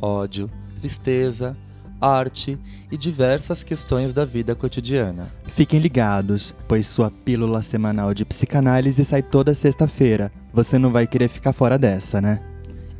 [0.00, 1.56] ódio, tristeza,
[2.00, 2.58] arte
[2.90, 5.30] e diversas questões da vida cotidiana.
[5.44, 10.32] Fiquem ligados, pois sua pílula semanal de psicanálise sai toda sexta-feira.
[10.52, 12.40] Você não vai querer ficar fora dessa, né?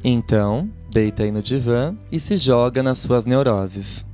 [0.05, 4.05] Então, deita aí no divã e se joga nas suas neuroses.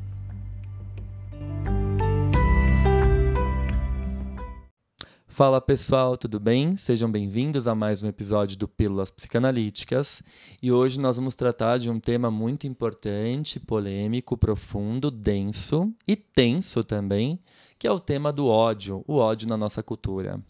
[5.37, 6.79] Fala pessoal, tudo bem?
[6.79, 10.23] Sejam bem-vindos a mais um episódio do Pílulas Psicanalíticas.
[10.63, 16.83] E hoje nós vamos tratar de um tema muito importante, polêmico, profundo, denso e tenso
[16.83, 17.39] também,
[17.79, 20.43] que é o tema do ódio, o ódio na nossa cultura.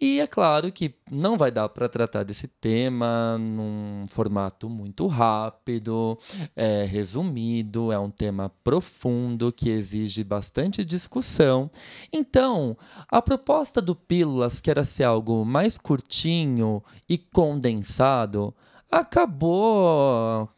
[0.00, 6.16] E é claro que não vai dar para tratar desse tema num formato muito rápido,
[6.54, 11.68] é, resumido, é um tema profundo que exige bastante discussão.
[12.12, 12.76] Então,
[13.08, 18.54] a proposta do Pílulas, que era ser algo mais curtinho e condensado,
[18.88, 20.48] acabou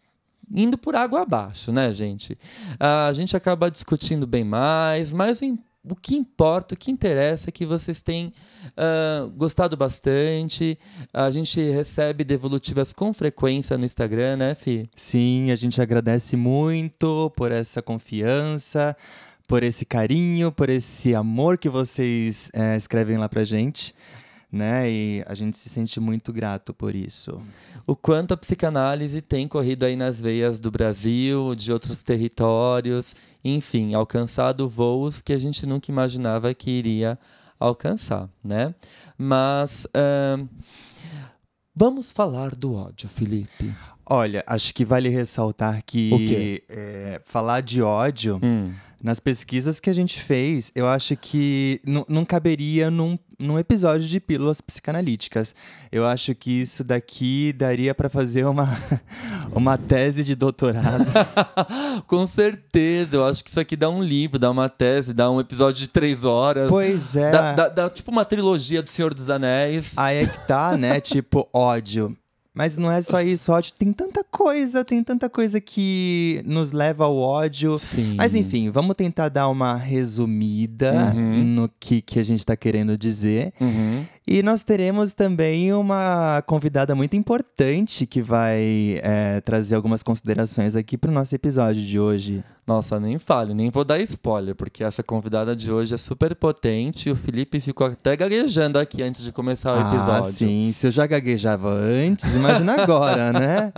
[0.53, 2.37] indo por água abaixo, né, gente?
[2.79, 7.53] A gente acaba discutindo bem mais, mas o o que importa, o que interessa é
[7.53, 8.33] que vocês têm
[8.77, 10.79] uh, gostado bastante.
[11.13, 14.89] A gente recebe devolutivas com frequência no Instagram, né, Fi?
[14.95, 18.95] Sim, a gente agradece muito por essa confiança,
[19.49, 23.95] por esse carinho, por esse amor que vocês é, escrevem lá pra gente
[24.51, 24.91] né?
[24.91, 27.41] E a gente se sente muito grato por isso.
[27.87, 33.95] O quanto a psicanálise tem corrido aí nas veias do Brasil, de outros territórios, enfim,
[33.95, 37.19] alcançado voos que a gente nunca imaginava que iria
[37.59, 38.75] alcançar, né?
[39.17, 40.49] Mas uh,
[41.75, 43.73] vamos falar do ódio, Felipe.
[44.11, 48.41] Olha, acho que vale ressaltar que é, falar de ódio.
[48.43, 48.73] Hum
[49.03, 54.21] nas pesquisas que a gente fez, eu acho que não caberia num, num episódio de
[54.21, 55.55] pílulas psicanalíticas.
[55.91, 58.69] Eu acho que isso daqui daria para fazer uma,
[59.53, 61.07] uma tese de doutorado.
[62.07, 65.41] Com certeza, eu acho que isso aqui dá um livro, dá uma tese, dá um
[65.41, 66.69] episódio de três horas.
[66.69, 67.31] Pois é.
[67.31, 69.97] Dá, dá, dá tipo uma trilogia do Senhor dos Anéis.
[69.97, 71.01] Aí é que tá, né?
[71.01, 72.15] tipo, ódio.
[72.53, 73.73] Mas não é só isso, ódio.
[73.79, 77.79] Tem tanta coisa, tem tanta coisa que nos leva ao ódio.
[77.79, 78.17] Sim.
[78.17, 81.45] Mas enfim, vamos tentar dar uma resumida uhum.
[81.45, 83.53] no que, que a gente está querendo dizer.
[83.61, 84.05] Uhum.
[84.33, 90.97] E nós teremos também uma convidada muito importante que vai é, trazer algumas considerações aqui
[90.97, 92.45] para o nosso episódio de hoje.
[92.65, 97.09] Nossa, nem fale, nem vou dar spoiler, porque essa convidada de hoje é super potente
[97.09, 100.21] e o Felipe ficou até gaguejando aqui antes de começar o ah, episódio.
[100.21, 100.71] Ah, sim.
[100.71, 103.73] Se eu já gaguejava antes, imagina agora, né?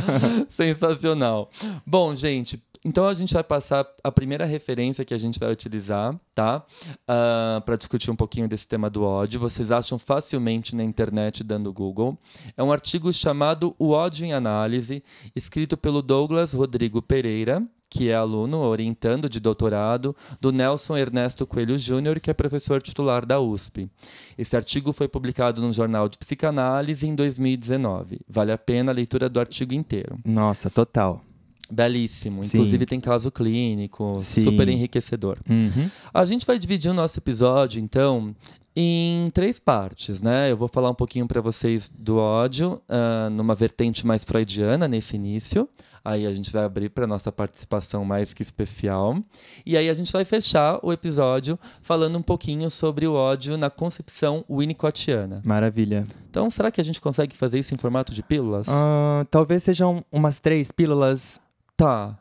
[0.50, 1.48] Sensacional.
[1.86, 6.14] Bom, gente, então a gente vai passar a primeira referência que a gente vai utilizar,
[6.34, 6.58] tá?
[6.58, 9.40] Uh, ah, para discutir um pouquinho desse tema do ódio.
[9.40, 12.18] Vocês acham facilmente na internet dando Google.
[12.56, 15.02] É um artigo chamado O ódio em análise,
[15.34, 21.78] escrito pelo Douglas Rodrigo Pereira, que é aluno orientando de doutorado do Nelson Ernesto Coelho
[21.78, 23.88] Júnior, que é professor titular da USP.
[24.36, 28.20] Esse artigo foi publicado no Jornal de Psicanálise em 2019.
[28.28, 30.18] Vale a pena a leitura do artigo inteiro.
[30.24, 31.22] Nossa, total.
[31.70, 32.42] Belíssimo.
[32.44, 32.58] Sim.
[32.58, 34.42] Inclusive tem caso clínico, Sim.
[34.42, 35.38] super enriquecedor.
[35.48, 35.90] Uhum.
[36.12, 38.34] A gente vai dividir o nosso episódio, então,
[38.76, 40.50] em três partes, né?
[40.50, 45.16] Eu vou falar um pouquinho para vocês do ódio, uh, numa vertente mais freudiana nesse
[45.16, 45.68] início.
[46.04, 49.16] Aí a gente vai abrir para nossa participação mais que especial.
[49.64, 53.70] E aí a gente vai fechar o episódio falando um pouquinho sobre o ódio na
[53.70, 55.40] concepção winnicottiana.
[55.42, 56.06] Maravilha.
[56.28, 58.68] Então, será que a gente consegue fazer isso em formato de pílulas?
[58.68, 61.40] Uh, talvez sejam umas três pílulas.
[61.76, 62.18] Tá.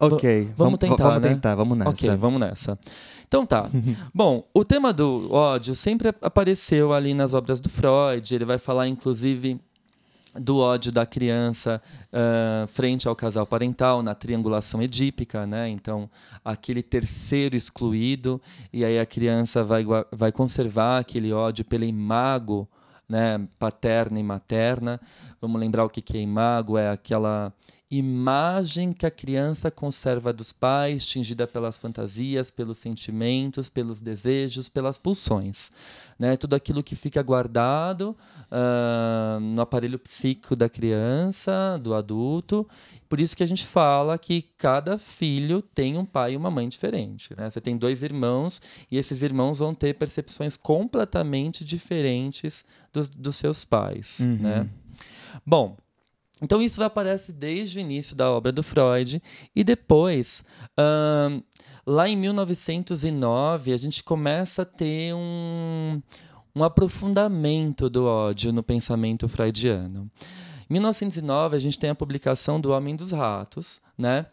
[0.00, 0.44] Ok.
[0.46, 1.28] V vamos tentar, Vamos né?
[1.28, 1.90] tentar, vamos nessa.
[1.90, 2.78] Ok, vamos nessa.
[3.26, 3.70] Então tá.
[4.12, 8.34] Bom, o tema do ódio sempre apareceu ali nas obras do Freud.
[8.34, 9.60] Ele vai falar, inclusive,
[10.34, 15.68] do ódio da criança uh, frente ao casal parental na triangulação edípica, né?
[15.68, 16.10] Então,
[16.44, 18.40] aquele terceiro excluído,
[18.72, 22.68] e aí a criança vai, vai conservar aquele ódio pela imago
[23.08, 25.00] né, paterna e materna.
[25.40, 27.52] Vamos lembrar o que, que é imago, é aquela
[27.92, 34.96] imagem que a criança conserva dos pais, tingida pelas fantasias, pelos sentimentos, pelos desejos, pelas
[34.96, 35.70] pulsões.
[36.18, 36.34] Né?
[36.38, 38.16] Tudo aquilo que fica guardado
[38.50, 42.66] uh, no aparelho psíquico da criança, do adulto.
[43.10, 46.66] Por isso que a gente fala que cada filho tem um pai e uma mãe
[46.70, 47.34] diferente.
[47.36, 47.50] Né?
[47.50, 53.66] Você tem dois irmãos e esses irmãos vão ter percepções completamente diferentes dos, dos seus
[53.66, 54.20] pais.
[54.20, 54.38] Uhum.
[54.38, 54.66] Né?
[55.44, 55.76] Bom,
[56.42, 59.22] então isso aparece desde o início da obra do Freud
[59.54, 60.42] e depois,
[61.86, 66.02] lá em 1909, a gente começa a ter um,
[66.54, 70.10] um aprofundamento do ódio no pensamento freudiano.
[70.68, 74.26] Em 1909, a gente tem a publicação do Homem dos Ratos, né?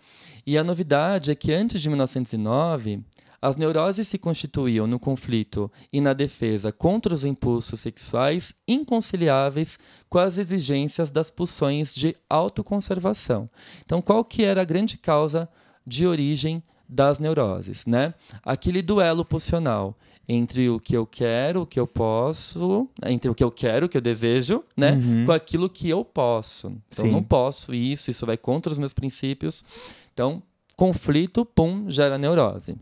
[0.47, 3.03] E a novidade é que antes de 1909,
[3.41, 10.19] as neuroses se constituíam no conflito e na defesa contra os impulsos sexuais inconciliáveis com
[10.19, 13.49] as exigências das pulsões de autoconservação.
[13.85, 15.49] Então, qual que era a grande causa
[15.85, 18.13] de origem das neuroses, né?
[18.43, 19.95] Aquele duelo pulsional
[20.27, 23.89] entre o que eu quero, o que eu posso, entre o que eu quero, o
[23.89, 25.25] que eu desejo, né, uhum.
[25.25, 26.67] com aquilo que eu posso.
[26.67, 27.11] Então, Sim.
[27.11, 29.65] não posso isso, isso vai contra os meus princípios.
[30.13, 30.43] Então,
[30.75, 32.77] conflito, pum, gera neurose.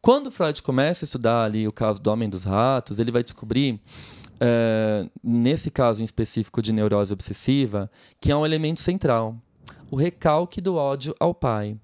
[0.00, 3.80] Quando Freud começa a estudar ali o caso do homem dos ratos, ele vai descobrir,
[4.40, 7.90] é, nesse caso em específico de neurose obsessiva,
[8.20, 9.36] que é um elemento central:
[9.90, 11.76] o recalque do ódio ao pai.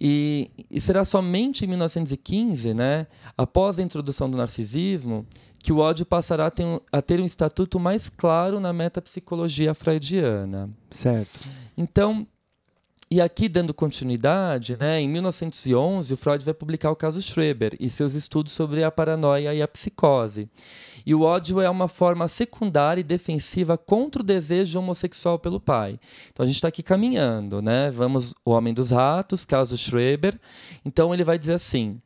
[0.00, 5.26] E, e, será somente em 1915, né, após a introdução do narcisismo,
[5.58, 9.74] que o ódio passará a ter, um, a ter um estatuto mais claro na metapsicologia
[9.74, 10.70] freudiana.
[10.88, 11.48] Certo.
[11.76, 12.24] Então,
[13.10, 17.88] e aqui, dando continuidade, né, em 1911, o Freud vai publicar o caso Schreber e
[17.88, 20.48] seus estudos sobre a paranoia e a psicose.
[21.06, 25.98] E o ódio é uma forma secundária e defensiva contra o desejo homossexual pelo pai.
[26.30, 27.90] Então a gente está aqui caminhando, né?
[27.90, 30.38] Vamos, o Homem dos Ratos, caso Schreber.
[30.84, 31.98] Então ele vai dizer assim: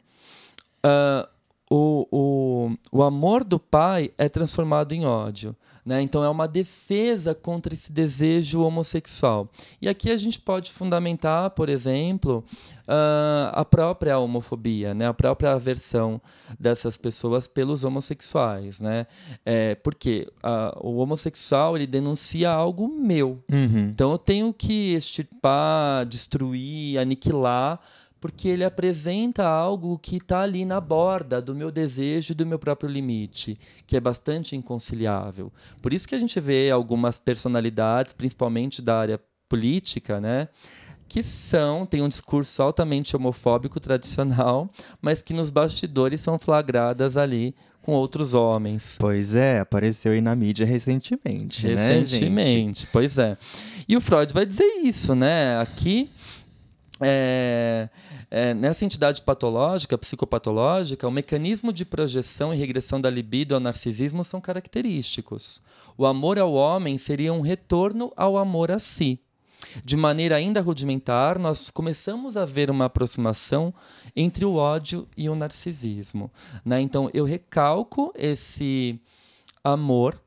[0.86, 1.28] uh,
[1.74, 5.56] o, o, o amor do pai é transformado em ódio.
[5.84, 6.02] Né?
[6.02, 9.50] Então é uma defesa contra esse desejo homossexual.
[9.80, 12.44] E aqui a gente pode fundamentar, por exemplo,
[12.86, 15.08] uh, a própria homofobia, né?
[15.08, 16.20] a própria aversão
[16.60, 18.78] dessas pessoas pelos homossexuais.
[18.78, 19.06] Né?
[19.44, 23.42] É, porque uh, o homossexual ele denuncia algo meu.
[23.50, 23.88] Uhum.
[23.88, 27.80] Então eu tenho que extirpar, destruir, aniquilar
[28.22, 32.56] porque ele apresenta algo que está ali na borda do meu desejo e do meu
[32.56, 35.52] próprio limite, que é bastante inconciliável.
[35.82, 40.48] Por isso que a gente vê algumas personalidades, principalmente da área política, né?
[41.08, 44.68] que são, têm um discurso altamente homofóbico tradicional,
[45.00, 48.96] mas que nos bastidores são flagradas ali com outros homens.
[49.00, 53.36] Pois é, apareceu aí na mídia recentemente, recentemente né, Recentemente, pois é.
[53.88, 55.58] E o Freud vai dizer isso, né?
[55.58, 56.08] Aqui
[57.04, 57.88] é,
[58.30, 64.24] é, nessa entidade patológica, psicopatológica, o mecanismo de projeção e regressão da libido ao narcisismo
[64.24, 65.60] são característicos.
[65.96, 69.20] O amor ao homem seria um retorno ao amor a si.
[69.84, 73.72] De maneira ainda rudimentar, nós começamos a ver uma aproximação
[74.14, 76.30] entre o ódio e o narcisismo.
[76.64, 76.80] Né?
[76.80, 79.00] Então, eu recalco esse
[79.64, 80.20] amor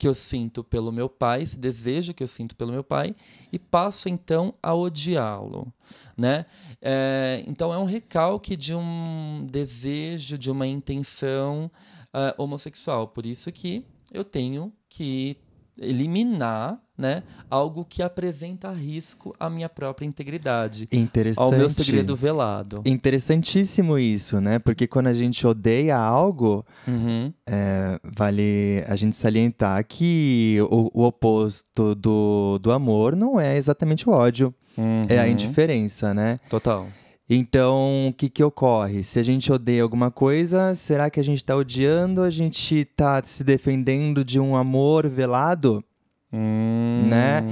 [0.00, 3.14] que eu sinto pelo meu pai, esse desejo que eu sinto pelo meu pai,
[3.52, 5.70] e passo então a odiá-lo.
[6.16, 6.46] Né?
[6.80, 11.70] É, então é um recalque de um desejo, de uma intenção
[12.14, 13.08] uh, homossexual.
[13.08, 15.36] Por isso que eu tenho que
[15.80, 20.86] eliminar né, algo que apresenta risco à minha própria integridade.
[20.92, 21.42] Interessante.
[21.42, 22.82] Ao meu segredo velado.
[22.84, 24.58] Interessantíssimo isso, né?
[24.58, 27.32] Porque quando a gente odeia algo, uhum.
[27.46, 34.06] é, vale a gente salientar que o, o, oposto do, do amor não é exatamente
[34.08, 34.54] o ódio.
[34.76, 35.02] Uhum.
[35.08, 35.30] É a uhum.
[35.30, 36.38] indiferença, né?
[36.50, 36.86] Total.
[37.32, 39.04] Então, o que, que ocorre?
[39.04, 42.22] Se a gente odeia alguma coisa, será que a gente está odiando?
[42.22, 45.84] A gente está se defendendo de um amor velado?
[46.32, 47.04] Hum.
[47.08, 47.44] Né?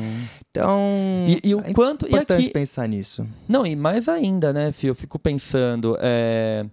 [0.50, 0.80] Então,
[1.28, 3.24] e, e o é quanto, importante e aqui, pensar nisso.
[3.48, 4.88] Não, e mais ainda, né, Fio?
[4.88, 6.66] Eu fico pensando, é,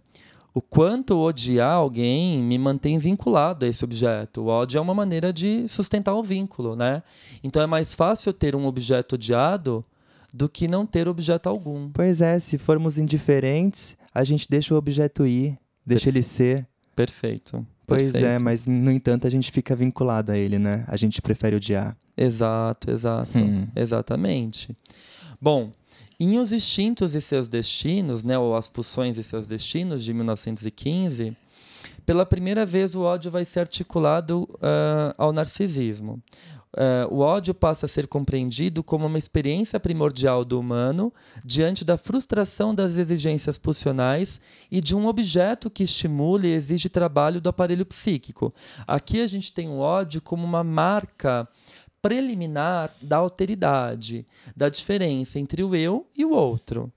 [0.51, 4.41] o quanto odiar alguém me mantém vinculado a esse objeto.
[4.41, 7.03] O ódio é uma maneira de sustentar o vínculo, né?
[7.43, 9.85] Então é mais fácil ter um objeto odiado
[10.35, 11.89] do que não ter objeto algum.
[11.91, 16.67] Pois é, se formos indiferentes, a gente deixa o objeto ir, deixa ele ser.
[16.93, 17.65] Perfeito.
[17.87, 18.25] Pois é, Perfeito.
[18.27, 20.83] é, mas no entanto a gente fica vinculado a ele, né?
[20.87, 21.95] A gente prefere odiar.
[22.17, 23.39] Exato, exato.
[23.39, 23.65] Hum.
[23.73, 24.73] Exatamente.
[25.39, 25.71] Bom,
[26.19, 31.35] em Os Instintos e Seus Destinos, né, ou As Pulsões e Seus Destinos, de 1915,
[32.05, 36.21] pela primeira vez o ódio vai ser articulado uh, ao narcisismo.
[36.75, 41.13] Uh, o ódio passa a ser compreendido como uma experiência primordial do humano
[41.43, 47.39] diante da frustração das exigências pulsionais e de um objeto que estimula e exige trabalho
[47.39, 48.53] do aparelho psíquico.
[48.85, 51.47] Aqui a gente tem o ódio como uma marca
[52.01, 56.91] preliminar da alteridade, da diferença entre o eu e o outro.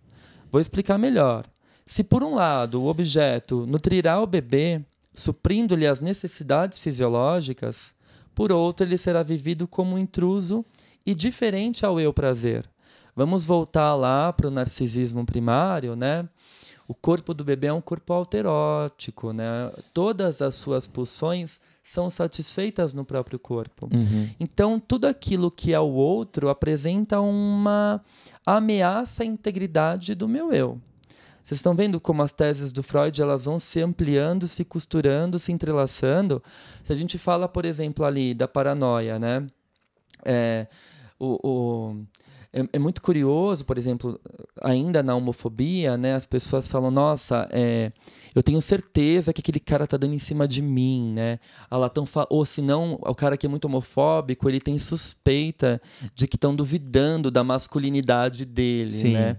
[0.50, 1.47] Vou explicar melhor.
[1.87, 7.94] Se, por um lado, o objeto nutrirá o bebê, suprindo-lhe as necessidades fisiológicas,
[8.38, 10.64] por outro, ele será vivido como um intruso
[11.04, 12.71] e diferente ao eu prazer.
[13.16, 16.25] Vamos voltar lá para o narcisismo primário, né?
[16.87, 19.73] O corpo do bebê é um corpo alterótico, né?
[19.92, 23.88] Todas as suas pulsões são satisfeitas no próprio corpo.
[23.92, 24.30] Uhum.
[24.38, 28.00] Então, tudo aquilo que é o outro apresenta uma
[28.47, 30.80] ameaça à integridade do meu eu.
[31.48, 35.50] Vocês estão vendo como as teses do Freud elas vão se ampliando, se costurando, se
[35.50, 36.42] entrelaçando.
[36.82, 39.46] Se a gente fala, por exemplo, ali da paranoia, né?
[40.26, 40.66] É,
[41.18, 42.04] o, o
[42.52, 44.20] é, é, muito curioso, por exemplo,
[44.60, 46.14] ainda na homofobia, né?
[46.14, 47.92] As pessoas falam, nossa, é,
[48.34, 51.38] eu tenho certeza que aquele cara tá dando em cima de mim, né?
[51.70, 55.80] Ah, tão Ou se não, o cara que é muito homofóbico, ele tem suspeita
[56.14, 59.14] de que estão duvidando da masculinidade dele, Sim.
[59.14, 59.38] né?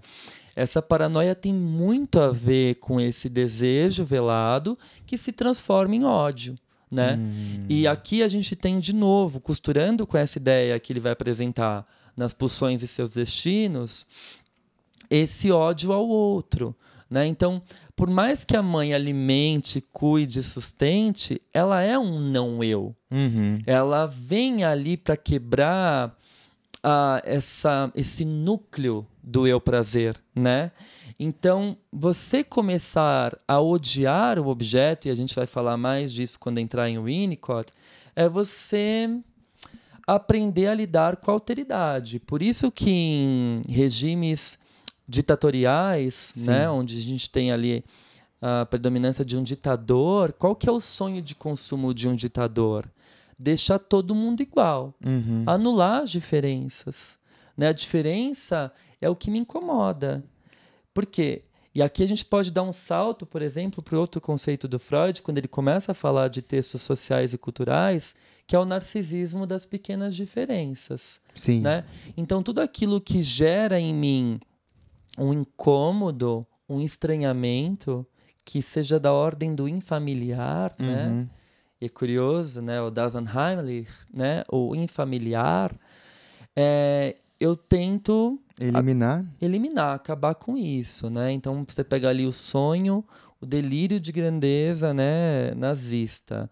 [0.60, 6.54] Essa paranoia tem muito a ver com esse desejo velado que se transforma em ódio.
[6.92, 7.16] Né?
[7.16, 7.66] Hum.
[7.70, 11.88] E aqui a gente tem de novo, costurando com essa ideia que ele vai apresentar
[12.14, 14.06] nas pulsões e seus destinos,
[15.10, 16.76] esse ódio ao outro.
[17.10, 17.26] Né?
[17.26, 17.62] Então,
[17.96, 22.94] por mais que a mãe alimente, cuide, sustente, ela é um não eu.
[23.10, 23.62] Uhum.
[23.66, 26.19] Ela vem ali para quebrar
[26.84, 30.72] uh, essa, esse núcleo do eu prazer, né?
[31.20, 36.60] Então, você começar a odiar o objeto, e a gente vai falar mais disso quando
[36.60, 37.72] entrar em Winnicott,
[38.16, 39.10] é você
[40.08, 42.20] aprender a lidar com a alteridade.
[42.20, 44.58] Por isso que em regimes
[45.08, 47.84] ditatoriais, né, onde a gente tem ali
[48.42, 52.90] a predominância de um ditador, qual que é o sonho de consumo de um ditador?
[53.40, 55.44] Deixar todo mundo igual, uhum.
[55.48, 57.18] anular as diferenças.
[57.56, 57.68] Né?
[57.68, 60.24] A diferença é o que me incomoda.
[60.94, 61.44] Por quê?
[61.74, 64.80] E aqui a gente pode dar um salto, por exemplo, para o outro conceito do
[64.80, 68.16] Freud, quando ele começa a falar de textos sociais e culturais,
[68.46, 71.22] que é o narcisismo das pequenas diferenças.
[71.36, 71.62] Sim.
[71.62, 71.86] Né?
[72.18, 74.40] Então, tudo aquilo que gera em mim
[75.18, 78.06] um incômodo, um estranhamento,
[78.44, 81.08] que seja da ordem do infamiliar, né?
[81.08, 81.16] uhum.
[81.20, 81.30] né?
[81.82, 82.82] E é curioso, né?
[82.82, 84.44] O Dasenheimlich, né?
[84.52, 85.74] O infamiliar.
[86.56, 91.32] É, eu tento eliminar, eliminar, acabar com isso, né?
[91.32, 93.04] Então você pega ali o sonho,
[93.40, 96.50] o delírio de grandeza, né, nazista.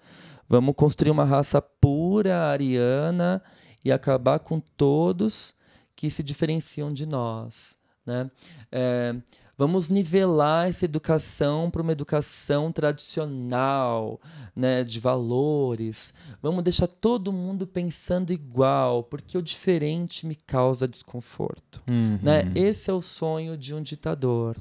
[0.48, 3.43] Vamos construir uma raça pura, ariana
[3.84, 5.53] e acabar com todos
[5.93, 8.31] que se diferenciam de nós, né?
[8.72, 9.13] É,
[9.57, 14.21] Vamos nivelar essa educação para uma educação tradicional,
[14.55, 16.13] né, de valores.
[16.41, 21.81] Vamos deixar todo mundo pensando igual, porque o diferente me causa desconforto.
[21.87, 22.19] Uhum.
[22.21, 22.51] Né?
[22.53, 24.55] Esse é o sonho de um ditador.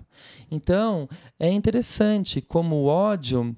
[0.50, 1.06] Então,
[1.38, 3.54] é interessante como o ódio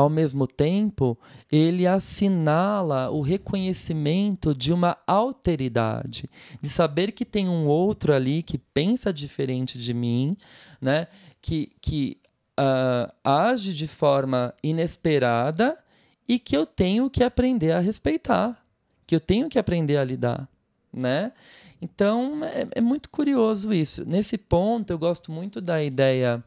[0.00, 1.18] ao mesmo tempo,
[1.52, 6.28] ele assinala o reconhecimento de uma alteridade,
[6.60, 10.36] de saber que tem um outro ali que pensa diferente de mim,
[10.80, 11.06] né?
[11.42, 12.18] que, que
[12.58, 15.78] uh, age de forma inesperada
[16.26, 18.64] e que eu tenho que aprender a respeitar,
[19.06, 20.48] que eu tenho que aprender a lidar.
[20.92, 21.32] Né?
[21.80, 24.04] Então, é, é muito curioso isso.
[24.06, 26.42] Nesse ponto, eu gosto muito da ideia.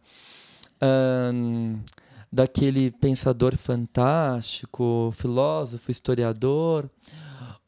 [2.34, 6.90] Daquele pensador fantástico, filósofo, historiador,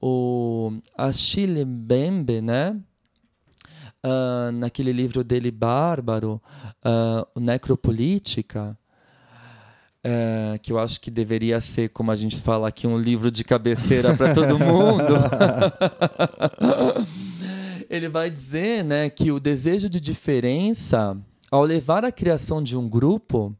[0.01, 2.75] o Achille Mbembe, né?
[4.03, 6.41] Uh, naquele livro dele bárbaro,
[6.83, 8.75] uh, Necropolítica,
[10.03, 13.43] uh, que eu acho que deveria ser, como a gente fala aqui, um livro de
[13.43, 15.13] cabeceira para todo mundo.
[17.87, 21.15] Ele vai dizer né, que o desejo de diferença,
[21.51, 23.55] ao levar à criação de um grupo,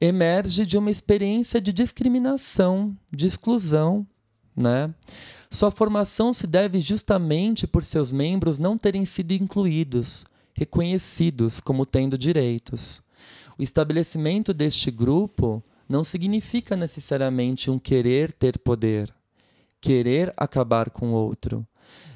[0.00, 4.06] emerge de uma experiência de discriminação, de exclusão,
[4.56, 4.92] né?
[5.50, 12.18] Sua formação se deve justamente por seus membros não terem sido incluídos, reconhecidos como tendo
[12.18, 13.02] direitos.
[13.58, 19.12] O estabelecimento deste grupo não significa necessariamente um querer ter poder,
[19.80, 21.66] querer acabar com o outro,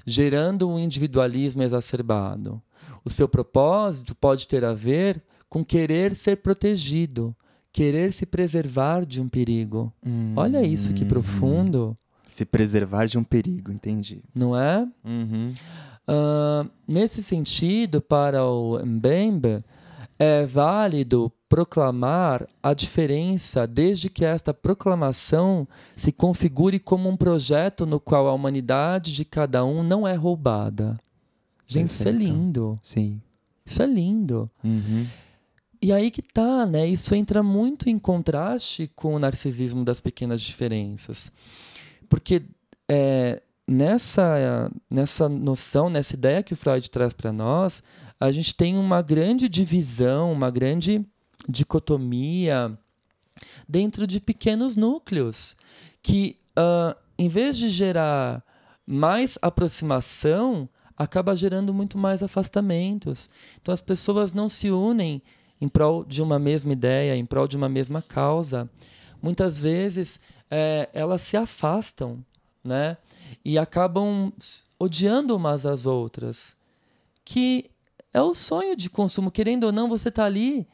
[0.07, 2.63] gerando um individualismo exacerbado.
[3.05, 7.35] O seu propósito pode ter a ver com querer ser protegido,
[7.73, 9.93] querer se preservar de um perigo.
[10.05, 11.97] Hum, Olha isso que profundo.
[12.27, 14.23] Se preservar de um perigo, entendi.
[14.35, 14.87] Não é?
[15.05, 15.53] Uhum.
[16.09, 19.65] Uh, nesse sentido, para o Mbembe,
[20.19, 28.01] é válido proclamar a diferença desde que esta proclamação se configure como um projeto no
[28.01, 30.97] qual a humanidade de cada um não é roubada.
[31.67, 32.01] Gente, Perfeito.
[32.01, 32.79] isso é lindo.
[32.83, 33.21] Sim.
[33.65, 34.51] Isso é lindo.
[34.65, 35.07] Uhum.
[35.83, 36.87] E aí que tá, né?
[36.87, 41.33] Isso entra muito em contraste com o narcisismo das pequenas diferenças.
[42.09, 42.43] Porque
[42.89, 47.83] é, nessa, nessa noção, nessa ideia que o Freud traz para nós,
[48.21, 51.05] a gente tem uma grande divisão, uma grande
[51.49, 52.79] dicotomia
[53.69, 55.57] dentro de pequenos núcleos
[56.01, 58.45] que, uh, em vez de gerar
[58.87, 63.29] mais aproximação, acaba gerando muito mais afastamentos.
[63.61, 65.21] Então as pessoas não se unem
[65.63, 68.69] em prol de uma mesma ideia, em prol de uma mesma causa.
[69.23, 70.19] Muitas vezes
[70.51, 72.19] é, elas se afastam,
[72.65, 72.97] né?
[73.45, 74.33] E acabam
[74.77, 76.57] odiando umas às outras.
[77.25, 77.71] Que
[78.13, 79.31] é o sonho de consumo.
[79.31, 80.67] Querendo ou não, você está ali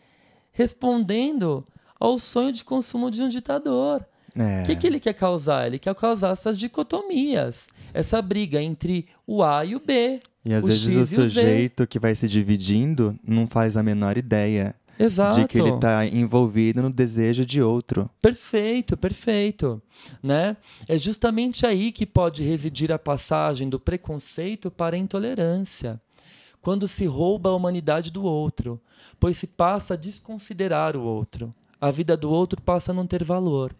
[0.52, 1.66] respondendo
[2.00, 4.08] ao sonho de consumo de um ditador.
[4.38, 4.62] O é.
[4.64, 5.66] que, que ele quer causar?
[5.66, 10.20] Ele quer causar essas dicotomias, essa briga entre o A e o B.
[10.44, 14.16] E às vezes X o sujeito o que vai se dividindo não faz a menor
[14.16, 15.40] ideia Exato.
[15.40, 18.08] de que ele está envolvido no desejo de outro.
[18.22, 19.82] Perfeito, perfeito.
[20.22, 20.56] Né?
[20.88, 26.00] É justamente aí que pode residir a passagem do preconceito para a intolerância.
[26.60, 28.80] Quando se rouba a humanidade do outro,
[29.18, 31.50] pois se passa a desconsiderar o outro.
[31.80, 33.72] A vida do outro passa a não ter valor.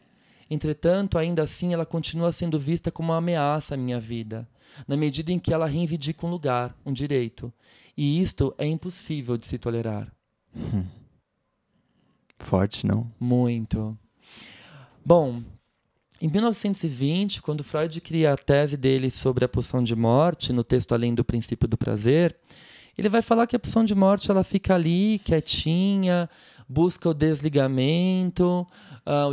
[0.51, 4.49] Entretanto, ainda assim, ela continua sendo vista como uma ameaça à minha vida,
[4.87, 7.53] na medida em que ela reivindica um lugar, um direito.
[7.97, 10.11] E isto é impossível de se tolerar.
[10.57, 10.85] Hum.
[12.39, 13.11] Forte, não?
[13.19, 13.99] Muito.
[15.05, 15.43] Bom,
[16.21, 20.93] em 1920, quando Freud cria a tese dele sobre a pulsão de morte, no texto
[20.93, 22.37] Além do Princípio do Prazer,
[22.97, 26.29] ele vai falar que a pulsão de morte ela fica ali, quietinha,
[26.69, 28.67] busca o desligamento,
[29.07, 29.33] uh,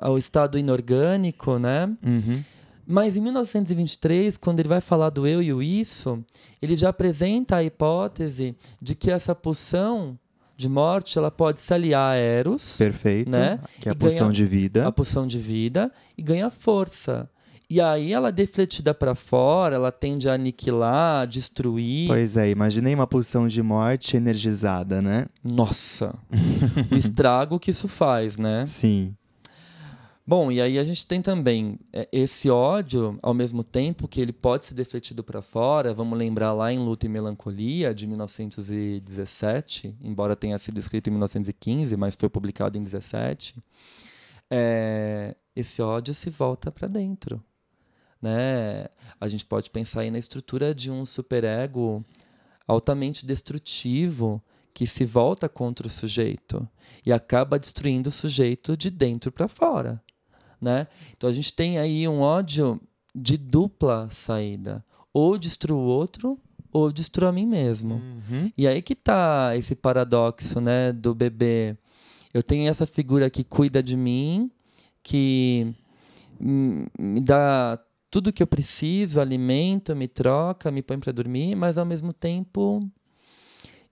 [0.00, 1.86] ao estado inorgânico, né?
[2.04, 2.42] Uhum.
[2.86, 6.22] Mas em 1923, quando ele vai falar do eu e o isso,
[6.60, 10.18] ele já apresenta a hipótese de que essa pulsão
[10.56, 13.58] de morte ela pode se aliar a Eros, perfeito, né?
[13.80, 17.28] Que é a pulsão de vida, a pulsão de vida e ganha força.
[17.68, 22.06] E aí ela defletida para fora, ela tende a aniquilar, destruir.
[22.06, 25.26] Pois é, imaginei uma pulsão de morte energizada, né?
[25.42, 26.14] Nossa.
[26.92, 28.64] o estrago que isso faz, né?
[28.66, 29.14] Sim.
[30.26, 34.32] Bom, e aí a gente tem também é, esse ódio, ao mesmo tempo que ele
[34.32, 35.92] pode ser defletido para fora.
[35.92, 41.94] Vamos lembrar lá em Luta e Melancolia, de 1917, embora tenha sido escrito em 1915,
[41.98, 43.62] mas foi publicado em 17.
[44.50, 47.42] É, esse ódio se volta para dentro.
[48.22, 48.86] Né?
[49.20, 52.02] A gente pode pensar aí na estrutura de um superego
[52.66, 56.66] altamente destrutivo que se volta contra o sujeito
[57.04, 60.02] e acaba destruindo o sujeito de dentro para fora
[60.64, 60.88] né?
[61.16, 62.80] Então a gente tem aí um ódio
[63.14, 64.84] de dupla saída.
[65.12, 66.38] Ou destruo o outro,
[66.72, 67.94] ou destruo a mim mesmo.
[67.94, 68.50] Uhum.
[68.58, 71.76] E aí que tá esse paradoxo, né, do bebê.
[72.32, 74.50] Eu tenho essa figura que cuida de mim,
[75.00, 75.72] que
[76.40, 77.78] me dá
[78.10, 82.88] tudo que eu preciso, alimenta, me troca, me põe para dormir, mas ao mesmo tempo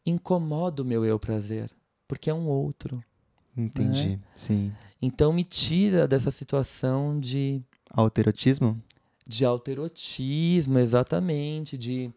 [0.04, 1.70] incomoda o meu eu prazer,
[2.08, 3.02] porque é um outro.
[3.56, 4.18] Entendi, né?
[4.34, 4.72] sim.
[5.02, 7.60] Então me tira dessa situação de.
[7.90, 8.80] Alterotismo?
[9.26, 11.76] De alterotismo, exatamente.
[11.76, 12.10] De,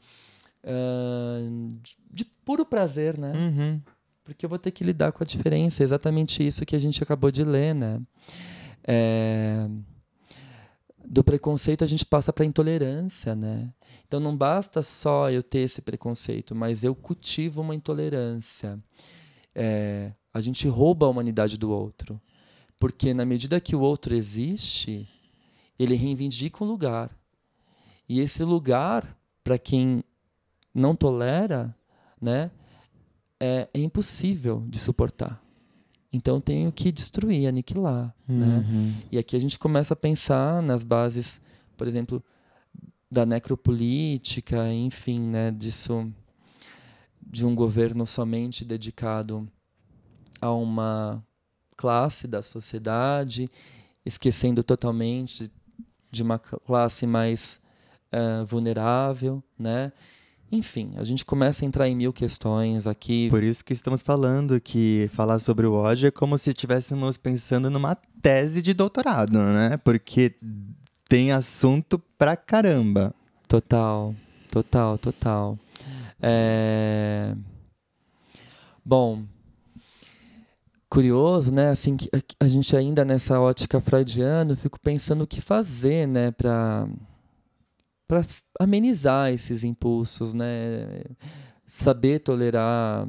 [0.64, 3.34] uh, de, de, puro prazer, né?
[3.34, 3.82] Uhum.
[4.24, 5.82] Porque eu vou ter que lidar com a diferença.
[5.82, 8.00] É exatamente isso que a gente acabou de ler, né?
[8.88, 9.68] É,
[11.04, 13.72] do preconceito a gente passa para intolerância, né?
[14.08, 18.80] Então não basta só eu ter esse preconceito, mas eu cultivo uma intolerância.
[19.54, 22.20] É, a gente rouba a humanidade do outro.
[22.80, 25.08] Porque na medida que o outro existe,
[25.78, 27.12] ele reivindica um lugar.
[28.08, 30.04] E esse lugar, para quem
[30.74, 31.76] não tolera,
[32.22, 32.52] né,
[33.40, 35.42] é, é, impossível de suportar.
[36.12, 38.16] Então tenho que destruir, aniquilar.
[38.28, 38.46] Né?
[38.46, 38.86] Uhum.
[38.88, 39.04] Né?
[39.12, 41.42] E aqui a gente começa a pensar nas bases,
[41.76, 42.24] por exemplo,
[43.10, 46.12] da necropolítica, enfim, né, disso
[47.26, 49.48] de um governo somente dedicado
[50.40, 51.25] a uma
[51.76, 53.50] classe da sociedade,
[54.06, 55.52] esquecendo totalmente
[56.12, 57.60] de uma classe mais
[58.14, 59.92] uh, vulnerável, né?
[60.52, 63.28] Enfim, a gente começa a entrar em mil questões aqui.
[63.30, 67.70] Por isso que estamos falando que falar sobre o ódio é como se estivéssemos pensando
[67.70, 69.78] numa tese de doutorado, né?
[69.84, 70.36] Porque
[71.10, 73.14] tem assunto pra caramba.
[73.48, 74.16] Total,
[74.52, 75.60] total, total.
[76.22, 77.36] É...
[78.84, 79.24] Bom,
[80.96, 81.72] curioso, né?
[81.72, 86.32] Assim, que a gente ainda nessa ótica freudiana, eu fico pensando o que fazer, né,
[86.32, 86.88] para
[88.08, 88.22] para
[88.60, 91.02] amenizar esses impulsos, né?
[91.66, 93.08] Saber tolerar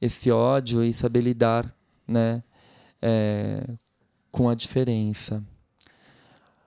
[0.00, 1.74] esse ódio e saber lidar,
[2.06, 2.44] né,
[3.02, 3.64] é,
[4.30, 5.42] com a diferença.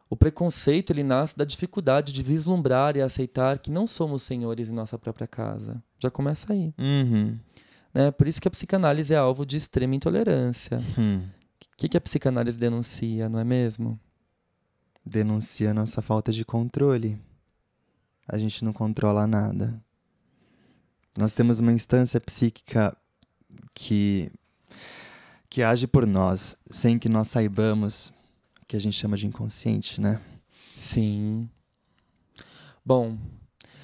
[0.10, 4.74] O preconceito ele nasce da dificuldade de vislumbrar e aceitar que não somos senhores em
[4.74, 5.82] nossa própria casa.
[6.00, 6.74] Já começa aí.
[6.80, 7.38] Uhum.
[7.94, 8.12] Né?
[8.12, 10.78] Por isso que a psicanálise é alvo de extrema intolerância.
[10.98, 10.98] Hum.
[10.98, 11.30] O hum.
[11.78, 14.00] que, que a psicanálise denuncia, não é mesmo?
[15.06, 17.20] Denuncia a nossa falta de controle.
[18.28, 19.82] A gente não controla nada.
[21.18, 22.96] Nós temos uma instância psíquica
[23.74, 24.32] que
[25.50, 28.14] que age por nós sem que nós saibamos
[28.62, 30.22] o que a gente chama de inconsciente, né?
[30.76, 31.50] Sim.
[32.86, 33.18] Bom,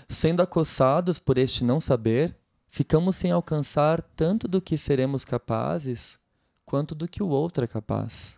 [0.08, 2.38] sendo acossados por este não saber,
[2.76, 6.20] ficamos sem alcançar tanto do que seremos capazes
[6.66, 8.38] quanto do que o outro é capaz.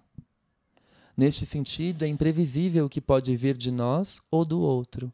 [1.17, 5.11] Neste sentido, é imprevisível o que pode vir de nós ou do outro,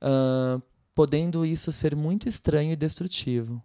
[0.00, 0.62] uh,
[0.94, 3.60] podendo isso ser muito estranho e destrutivo.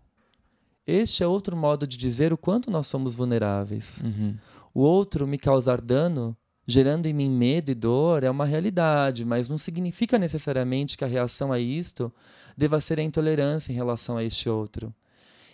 [0.87, 4.01] Este é outro modo de dizer o quanto nós somos vulneráveis.
[4.03, 4.35] Uhum.
[4.73, 6.35] O outro me causar dano,
[6.69, 11.07] gerando em mim medo e dor, é uma realidade, mas não significa necessariamente que a
[11.07, 12.13] reação a isto
[12.55, 14.93] deva ser a intolerância em relação a este outro.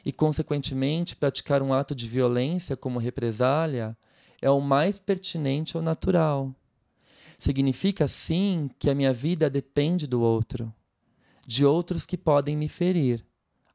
[0.05, 3.97] E, consequentemente, praticar um ato de violência como represália
[4.41, 6.53] é o mais pertinente ou natural.
[7.39, 10.73] Significa, sim, que a minha vida depende do outro,
[11.47, 13.23] de outros que podem me ferir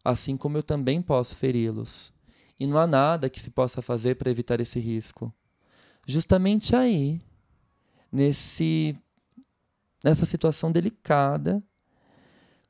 [0.04, 2.12] assim como eu também posso feri-los.
[2.58, 5.32] E não há nada que se possa fazer para evitar esse risco.
[6.06, 7.20] Justamente aí,
[8.12, 8.96] nesse
[10.02, 11.62] nessa situação delicada,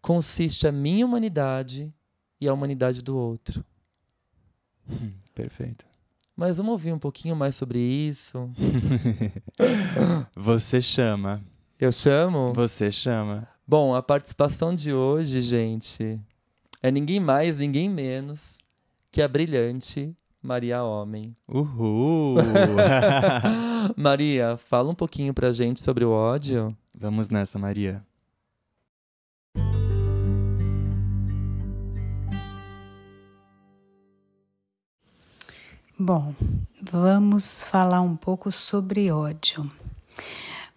[0.01, 1.93] consiste a minha humanidade
[2.41, 3.65] e a humanidade do outro.
[4.89, 5.87] Hum, perfeito.
[6.37, 8.51] Mas vamos ouvir um pouquinho mais sobre isso.
[10.35, 11.43] Você chama.
[11.79, 12.53] Eu chamo?
[12.55, 13.47] Você chama.
[13.67, 16.19] Bom, a participação de hoje, gente,
[16.83, 18.59] é ninguém mais, ninguém menos
[19.13, 21.37] que a brilhante Maria Homem.
[21.53, 22.37] Uhul!
[23.97, 26.77] Maria, fala um pouquinho pra gente sobre o ódio.
[26.99, 28.03] Vamos nessa, Maria.
[35.99, 36.35] Bom,
[36.81, 39.71] vamos falar um pouco sobre ódio.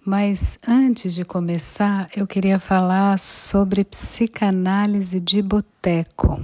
[0.05, 6.43] Mas antes de começar, eu queria falar sobre psicanálise de boteco,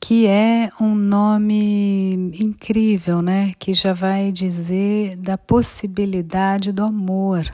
[0.00, 3.52] que é um nome incrível, né?
[3.58, 7.44] Que já vai dizer da possibilidade do amor,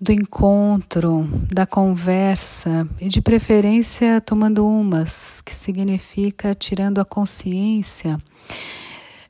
[0.00, 8.18] do encontro, da conversa e de preferência tomando umas, que significa tirando a consciência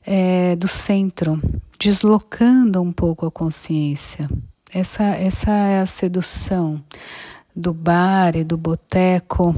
[0.05, 1.41] é, do centro,
[1.79, 4.29] deslocando um pouco a consciência.
[4.73, 6.83] Essa, essa é a sedução
[7.55, 9.55] do bar e do boteco,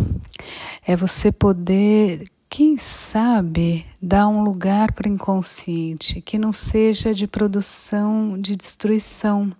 [0.85, 7.27] é você poder, quem sabe, dar um lugar para o inconsciente que não seja de
[7.27, 9.51] produção de destruição.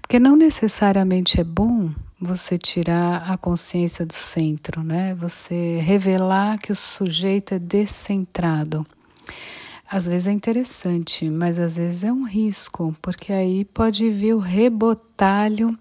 [0.00, 5.14] Porque não necessariamente é bom você tirar a consciência do centro, né?
[5.14, 8.86] Você revelar que o sujeito é descentrado.
[9.90, 14.38] Às vezes é interessante, mas às vezes é um risco, porque aí pode vir o
[14.38, 15.78] rebotalho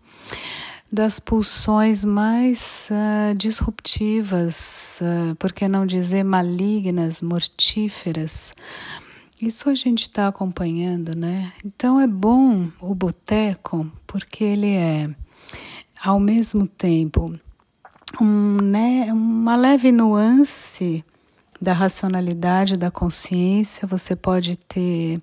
[0.91, 8.54] das pulsões mais uh, disruptivas, uh, por que não dizer malignas, mortíferas.
[9.41, 11.52] Isso a gente está acompanhando, né?
[11.63, 15.10] Então é bom o boteco, porque ele é,
[16.04, 17.38] ao mesmo tempo,
[18.19, 21.04] um, né, uma leve nuance
[21.62, 25.21] da racionalidade, da consciência, você pode ter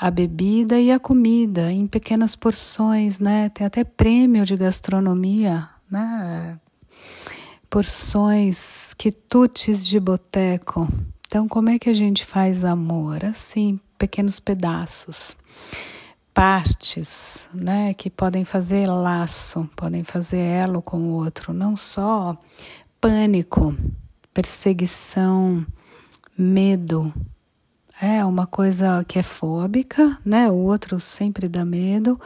[0.00, 3.50] a bebida e a comida em pequenas porções, né?
[3.50, 6.58] Tem até prêmio de gastronomia, né?
[7.68, 10.88] Porções, quitutes de boteco.
[11.26, 13.26] Então, como é que a gente faz amor?
[13.26, 15.36] Assim, pequenos pedaços,
[16.32, 17.92] partes, né?
[17.92, 22.38] Que podem fazer laço, podem fazer elo com o outro, não só
[22.98, 23.76] pânico,
[24.32, 25.66] perseguição,
[26.38, 27.12] medo.
[28.02, 30.48] É uma coisa que é fóbica, né?
[30.50, 32.18] O outro sempre dá medo.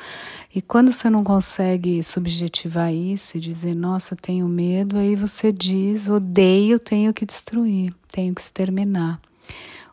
[0.54, 6.08] E quando você não consegue subjetivar isso e dizer, nossa, tenho medo, aí você diz,
[6.08, 9.20] odeio, tenho que destruir, tenho que exterminar.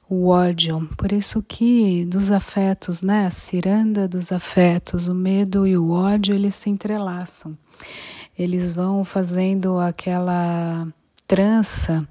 [0.08, 0.88] o ódio.
[0.98, 6.36] Por isso que dos afetos, né, a ciranda dos afetos, o medo e o ódio,
[6.36, 7.58] eles se entrelaçam.
[8.38, 10.88] Eles vão fazendo aquela
[11.26, 12.08] trança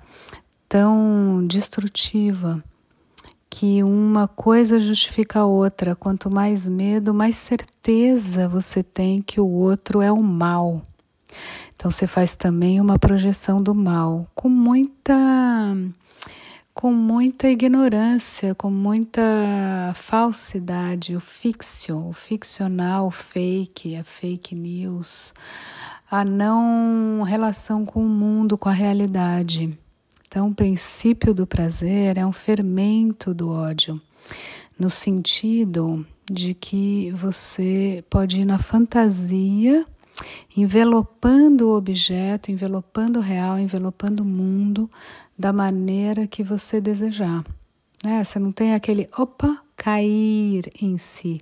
[0.69, 2.65] tão destrutiva
[3.51, 5.97] que uma coisa justifica a outra.
[5.97, 10.81] Quanto mais medo, mais certeza você tem que o outro é o mal.
[11.75, 15.15] Então você faz também uma projeção do mal com muita
[16.73, 25.35] com muita ignorância, com muita falsidade, o fiction, o ficcional, o fake, a fake news,
[26.11, 29.79] a não relação com o mundo, com a realidade.
[30.31, 34.01] Então, o princípio do prazer é um fermento do ódio,
[34.79, 39.85] no sentido de que você pode ir na fantasia,
[40.57, 44.89] envelopando o objeto, envelopando o real, envelopando o mundo
[45.37, 47.45] da maneira que você desejar.
[48.05, 48.23] Né?
[48.23, 51.41] Você não tem aquele opa cair em si.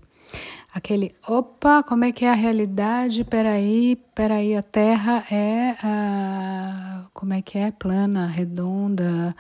[0.79, 3.25] Aquele opa, como é que é a realidade?
[3.25, 7.73] Peraí, peraí, a Terra é a, como é que é?
[7.73, 9.35] Plana, redonda.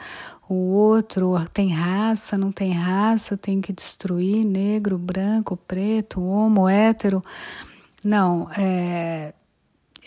[0.48, 7.22] O outro tem raça, não tem raça, tem que destruir negro, branco, preto, homo, hétero.
[8.04, 9.32] Não, é,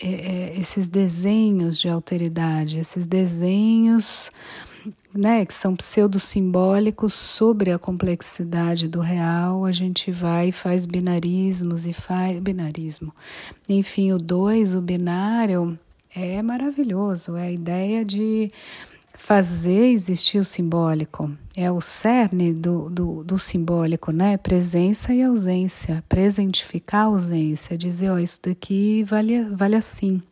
[0.02, 4.30] é, é, esses desenhos de alteridade, esses desenhos
[5.14, 11.86] né, que são pseudo-simbólicos sobre a complexidade do real, a gente vai e faz binarismos
[11.86, 13.12] e faz binarismo.
[13.68, 15.78] Enfim, o dois, o binário,
[16.14, 18.50] é maravilhoso, é a ideia de
[19.14, 21.30] fazer existir o simbólico.
[21.56, 24.36] É o cerne do, do, do, simbólico, né?
[24.36, 26.02] Presença e ausência.
[26.08, 30.22] Presentificar a ausência, dizer, ó, isso daqui vale, vale assim.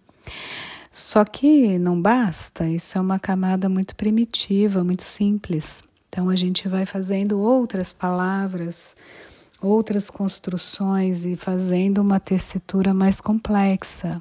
[0.90, 5.84] Só que não basta, isso é uma camada muito primitiva, muito simples.
[6.08, 8.96] Então a gente vai fazendo outras palavras,
[9.62, 14.20] outras construções e fazendo uma tessitura mais complexa,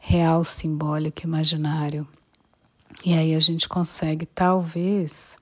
[0.00, 2.08] real, simbólico, imaginário.
[3.04, 5.38] E aí a gente consegue talvez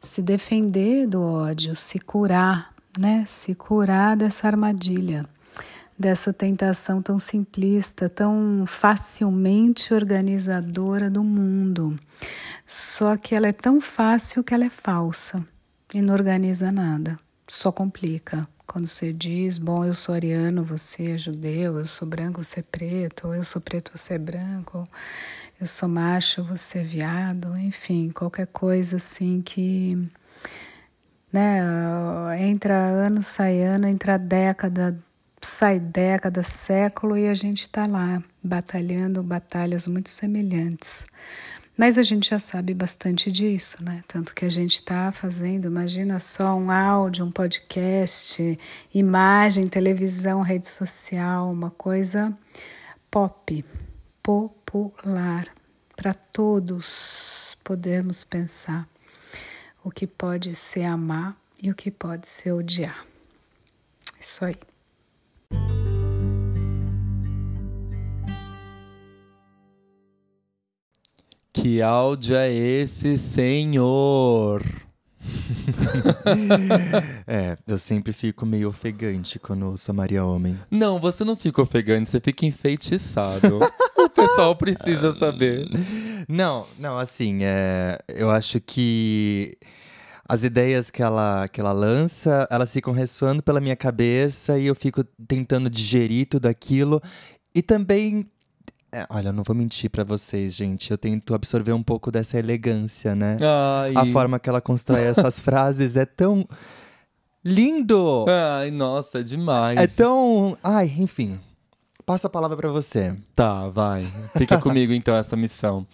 [0.00, 3.24] se defender do ódio, se curar, né?
[3.24, 5.24] Se curar dessa armadilha
[5.98, 11.98] dessa tentação tão simplista, tão facilmente organizadora do mundo.
[12.66, 15.44] Só que ela é tão fácil que ela é falsa
[15.94, 18.46] e não organiza nada, só complica.
[18.66, 22.62] Quando você diz, bom, eu sou ariano, você é judeu, eu sou branco, você é
[22.64, 24.86] preto, ou eu sou preto, você é branco,
[25.60, 29.96] eu sou macho, você é viado, enfim, qualquer coisa assim que
[31.32, 31.60] né,
[32.40, 34.98] entra ano, sai ano, entra década,
[35.46, 41.06] sai década, século e a gente está lá batalhando batalhas muito semelhantes.
[41.76, 44.02] Mas a gente já sabe bastante disso, né?
[44.08, 48.58] Tanto que a gente está fazendo, imagina só, um áudio, um podcast,
[48.94, 52.36] imagem, televisão, rede social, uma coisa
[53.10, 53.64] pop,
[54.22, 55.46] popular,
[55.94, 58.88] para todos podermos pensar
[59.84, 63.06] o que pode ser amar e o que pode ser odiar.
[64.18, 64.56] Isso aí.
[71.52, 74.62] Que áudio é esse, senhor?
[77.26, 80.58] é, eu sempre fico meio ofegante quando ouço a Maria Homem.
[80.70, 83.58] Não, você não fica ofegante, você fica enfeitiçado.
[83.98, 85.66] o pessoal precisa saber.
[86.28, 89.56] Não, não, assim, é, eu acho que
[90.28, 94.74] as ideias que ela, que ela lança, elas ficam ressoando pela minha cabeça e eu
[94.74, 97.00] fico tentando digerir tudo aquilo.
[97.54, 98.26] E também
[98.92, 100.90] é, olha, eu não vou mentir para vocês, gente.
[100.90, 103.36] Eu tento absorver um pouco dessa elegância, né?
[103.40, 103.92] Ai.
[103.94, 106.46] A forma que ela constrói essas frases é tão
[107.44, 108.24] lindo.
[108.28, 109.78] Ai, nossa, é demais.
[109.78, 111.38] É tão, ai, enfim.
[112.06, 113.14] Passa a palavra para você.
[113.34, 114.00] Tá, vai.
[114.38, 115.86] Fica comigo então essa missão.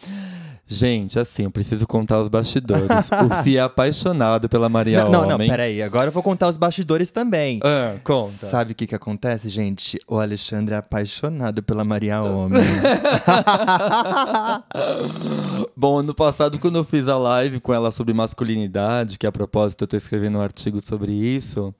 [0.73, 2.89] Gente, assim, eu preciso contar os bastidores.
[2.89, 5.21] o Fih é apaixonado pela Maria não, Homem.
[5.21, 5.83] Não, não, peraí.
[5.83, 7.61] Agora eu vou contar os bastidores também.
[7.63, 8.31] Ah, conta.
[8.31, 9.99] Sabe o que que acontece, gente?
[10.09, 12.63] O Alexandre é apaixonado pela Maria Homem.
[15.77, 19.85] Bom, ano passado, quando eu fiz a live com ela sobre masculinidade, que a propósito
[19.85, 21.75] eu tô escrevendo um artigo sobre isso,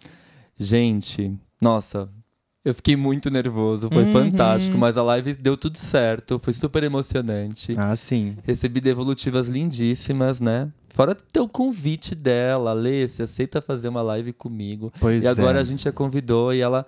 [0.59, 2.11] gente, nossa,
[2.65, 4.13] eu fiquei muito nervoso, foi uhum.
[4.13, 7.75] fantástico, mas a live deu tudo certo, foi super emocionante.
[7.77, 8.37] Ah, sim.
[8.45, 10.69] Recebi devolutivas lindíssimas, né?
[10.91, 14.93] Fora ter o convite dela, Lê, você aceita fazer uma live comigo.
[15.01, 15.61] Pois e agora é.
[15.61, 16.87] a gente a convidou e ela.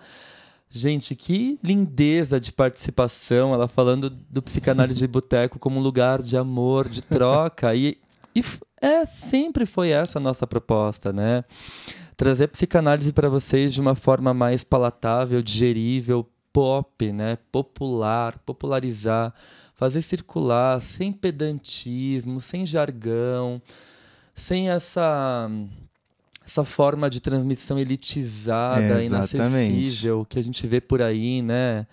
[0.70, 6.37] Gente, que lindeza de participação, ela falando do psicanálise de boteco como um lugar de
[6.37, 7.74] amor, de troca.
[7.74, 7.96] e,
[8.34, 8.44] e
[8.80, 11.44] É, sempre foi essa a nossa proposta, né?
[12.16, 17.38] Trazer psicanálise para vocês de uma forma mais palatável, digerível, pop, né?
[17.50, 19.35] Popular, popularizar,
[19.74, 23.61] fazer circular, sem pedantismo, sem jargão,
[24.35, 25.50] sem essa
[26.46, 31.87] essa forma de transmissão elitizada, é, inacessível que a gente vê por aí, né?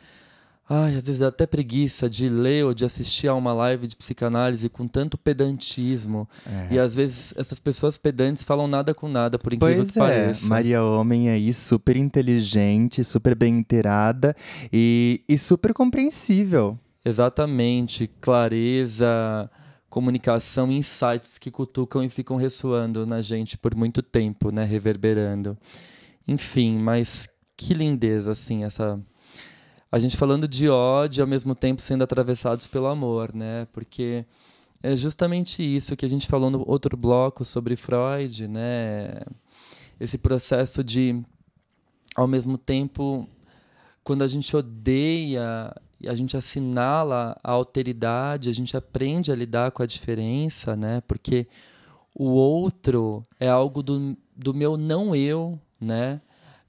[0.74, 4.70] Ai, às vezes até preguiça de ler ou de assistir a uma live de psicanálise
[4.70, 6.30] com tanto pedantismo.
[6.48, 6.76] É.
[6.76, 10.02] E às vezes essas pessoas pedantes falam nada com nada, por incrível pois que é.
[10.02, 10.48] pareça.
[10.48, 14.34] Maria Homem aí, super inteligente, super bem inteirada
[14.72, 16.80] e, e super compreensível.
[17.04, 19.52] Exatamente, clareza,
[19.90, 25.58] comunicação, insights que cutucam e ficam ressoando na gente por muito tempo, né, reverberando.
[26.26, 28.98] Enfim, mas que lindeza assim essa
[29.92, 33.68] a gente falando de ódio ao mesmo tempo sendo atravessados pelo amor, né?
[33.74, 34.26] Porque
[34.82, 39.22] é justamente isso que a gente falou no outro bloco sobre Freud, né?
[40.00, 41.22] Esse processo de
[42.16, 43.28] ao mesmo tempo
[44.04, 45.74] quando a gente odeia
[46.08, 51.02] a gente assinala a alteridade, a gente aprende a lidar com a diferença, né?
[51.02, 51.48] Porque
[52.16, 56.22] o outro é algo do, do meu não eu, né?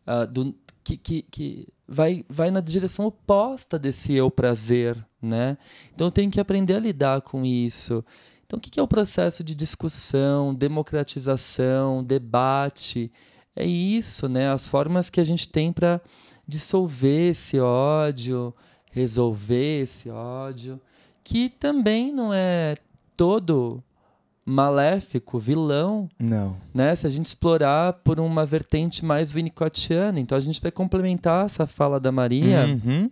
[0.07, 0.55] Uh, do,
[0.85, 5.59] que, que, que vai, vai na direção oposta desse eu prazer, né?
[5.95, 8.03] Então eu tenho que aprender a lidar com isso.
[8.47, 13.13] Então o que, é o processo de discussão, democratização, debate?
[13.55, 14.51] É isso, né?
[14.51, 16.01] As formas que a gente tem para
[16.49, 18.55] dissolver esse ódio,
[18.91, 20.81] resolver esse ódio,
[21.23, 22.75] que também não é
[23.17, 23.85] todo
[24.45, 26.09] maléfico, vilão.
[26.19, 26.57] Não.
[26.75, 26.95] Né?
[26.95, 30.21] Se a gente explorar por uma vertente mais winnicottiana.
[30.21, 33.11] Então a gente vai complementar essa fala da Maria uhum.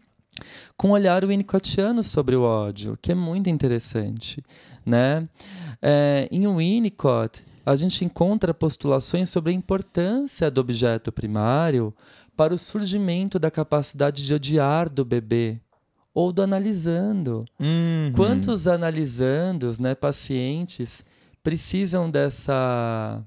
[0.77, 4.43] com um olhar winnicottiano sobre o ódio, que é muito interessante.
[4.85, 5.29] Né?
[5.81, 11.95] É, em Winnicott, a gente encontra postulações sobre a importância do objeto primário
[12.37, 15.61] para o surgimento da capacidade de odiar do bebê
[16.13, 17.41] ou do analisando.
[17.61, 18.13] Uhum.
[18.17, 21.05] Quantos analisandos, né, pacientes,
[21.43, 23.23] precisam dessa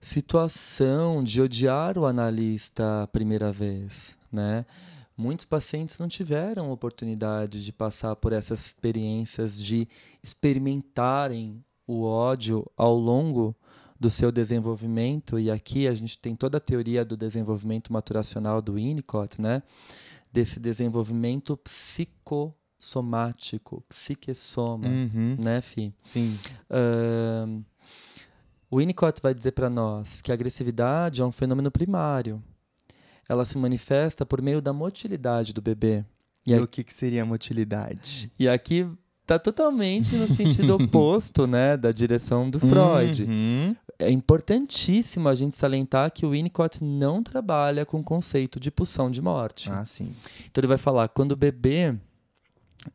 [0.00, 4.66] situação de odiar o analista a primeira vez, né?
[5.16, 9.86] Muitos pacientes não tiveram oportunidade de passar por essas experiências de
[10.22, 13.54] experimentarem o ódio ao longo
[14.00, 18.74] do seu desenvolvimento e aqui a gente tem toda a teoria do desenvolvimento maturacional do
[18.74, 19.62] Winnicott, né?
[20.32, 21.58] desse desenvolvimento
[22.82, 25.36] psicossomático, psiquessoma, uhum.
[25.38, 25.94] né, Fi?
[26.02, 26.36] Sim.
[26.68, 27.64] Uh,
[28.68, 32.42] o Winnicott vai dizer para nós que a agressividade é um fenômeno primário.
[33.28, 36.04] Ela se manifesta por meio da motilidade do bebê.
[36.44, 38.32] E, e o que, que seria a motilidade?
[38.36, 38.90] E aqui
[39.20, 43.22] está totalmente no sentido oposto, né, da direção do Freud.
[43.22, 48.68] Uhum é importantíssimo a gente salientar que o Winnicott não trabalha com o conceito de
[48.68, 49.70] pulsão de morte.
[49.70, 50.14] Ah, sim.
[50.50, 51.94] Então ele vai falar, quando o bebê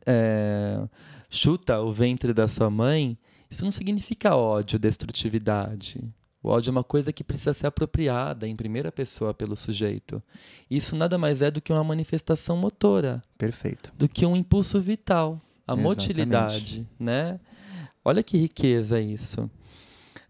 [0.06, 0.86] é,
[1.28, 3.18] chuta o ventre da sua mãe,
[3.50, 6.02] isso não significa ódio, destrutividade.
[6.42, 10.22] O ódio é uma coisa que precisa ser apropriada em primeira pessoa pelo sujeito.
[10.70, 13.22] Isso nada mais é do que uma manifestação motora.
[13.36, 13.92] Perfeito.
[13.96, 15.84] Do que um impulso vital, a Exatamente.
[15.84, 17.40] motilidade, né?
[18.04, 19.50] Olha que riqueza isso.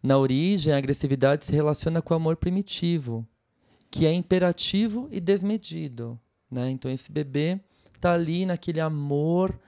[0.03, 3.27] Na origem, a agressividade se relaciona com o amor primitivo,
[3.91, 6.19] que é imperativo e desmedido.
[6.51, 6.71] Né?
[6.71, 7.61] Então, esse bebê
[7.99, 9.59] está ali naquele amor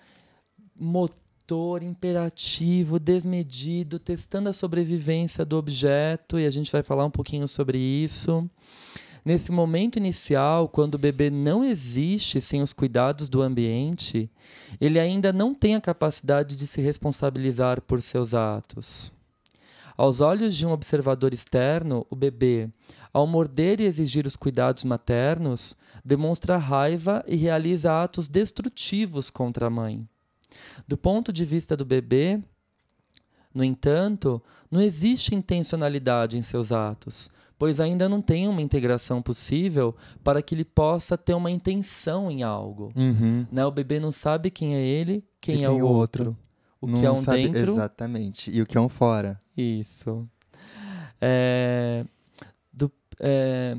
[0.81, 7.47] motor, imperativo, desmedido, testando a sobrevivência do objeto, e a gente vai falar um pouquinho
[7.47, 8.49] sobre isso.
[9.23, 14.31] Nesse momento inicial, quando o bebê não existe sem os cuidados do ambiente,
[14.81, 19.13] ele ainda não tem a capacidade de se responsabilizar por seus atos.
[19.97, 22.69] Aos olhos de um observador externo, o bebê,
[23.13, 29.71] ao morder e exigir os cuidados maternos, demonstra raiva e realiza atos destrutivos contra a
[29.71, 30.07] mãe.
[30.87, 32.41] Do ponto de vista do bebê,
[33.55, 39.95] no entanto, não existe intencionalidade em seus atos, pois ainda não tem uma integração possível
[40.23, 42.93] para que ele possa ter uma intenção em algo.
[42.97, 43.47] Uhum.
[43.51, 43.67] Né?
[43.67, 46.29] O bebê não sabe quem é ele, quem é o outro.
[46.29, 46.50] outro
[46.81, 47.71] o não que é um sabe dentro.
[47.73, 48.51] Exatamente.
[48.51, 49.39] E o que é um fora.
[49.57, 50.29] Isso.
[51.21, 52.05] É,
[52.73, 53.77] do, é,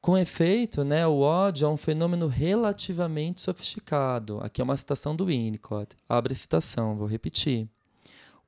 [0.00, 4.38] com efeito, né, o ódio é um fenômeno relativamente sofisticado.
[4.40, 5.96] Aqui é uma citação do Winnicott.
[6.08, 7.68] Abre a citação, vou repetir.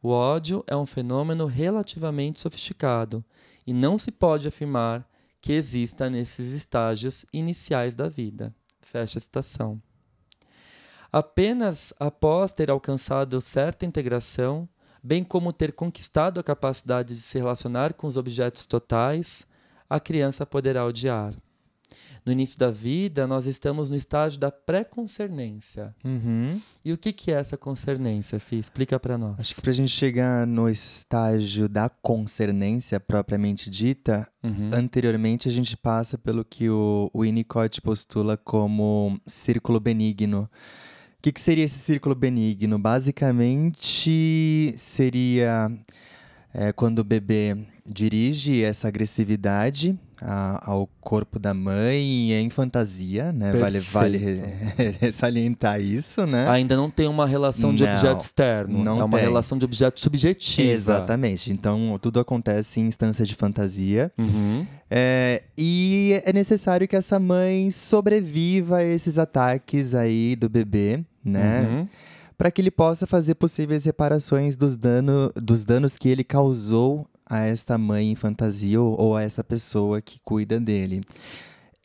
[0.03, 3.25] O ódio é um fenômeno relativamente sofisticado
[3.67, 5.07] e não se pode afirmar
[5.41, 8.55] que exista nesses estágios iniciais da vida.
[8.81, 9.83] Fecha a citação.
[11.13, 14.69] Apenas após ter alcançado certa integração,
[15.03, 19.47] bem como ter conquistado a capacidade de se relacionar com os objetos totais,
[19.89, 21.35] a criança poderá odiar.
[22.25, 25.95] No início da vida, nós estamos no estágio da pré-concernência.
[26.05, 26.61] Uhum.
[26.85, 28.59] E o que, que é essa concernência, Fih?
[28.59, 29.41] Explica para nós.
[29.41, 34.71] Acho que para a gente chegar no estágio da concernência propriamente dita, uhum.
[34.73, 40.49] anteriormente a gente passa pelo que o, Winnicott postula como círculo benigno.
[41.21, 42.79] O que, que seria esse círculo benigno?
[42.79, 45.71] Basicamente, seria
[46.55, 47.55] é, quando o bebê
[47.85, 53.53] dirige essa agressividade a, ao corpo da mãe em fantasia, né?
[53.53, 54.43] Vale, vale
[55.13, 56.49] salientar isso, né?
[56.49, 59.27] Ainda não tem uma relação de não, objeto externo, não é uma tem.
[59.27, 60.71] relação de objeto subjetivo.
[60.71, 61.53] Exatamente.
[61.53, 64.11] Então tudo acontece em instância de fantasia.
[64.17, 64.67] Uhum.
[64.91, 71.63] É, e é necessário que essa mãe sobreviva a esses ataques aí do bebê, né?
[71.63, 71.89] Uhum
[72.41, 77.41] para que ele possa fazer possíveis reparações dos, dano, dos danos que ele causou a
[77.41, 81.03] esta mãe em fantasia ou, ou a essa pessoa que cuida dele.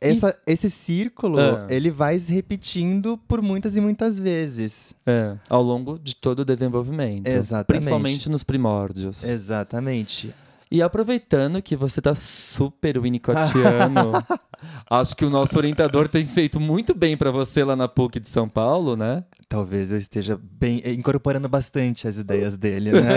[0.00, 1.66] Essa, esse círculo, é.
[1.68, 4.94] ele vai se repetindo por muitas e muitas vezes.
[5.04, 7.26] É, ao longo de todo o desenvolvimento.
[7.26, 7.66] Exatamente.
[7.66, 9.24] Principalmente nos primórdios.
[9.24, 10.34] Exatamente.
[10.70, 14.12] E aproveitando que você tá super winnicottiano,
[14.90, 18.28] acho que o nosso orientador tem feito muito bem para você lá na PUC de
[18.28, 19.22] São Paulo, né?
[19.48, 23.16] Talvez eu esteja bem incorporando bastante as ideias dele, né?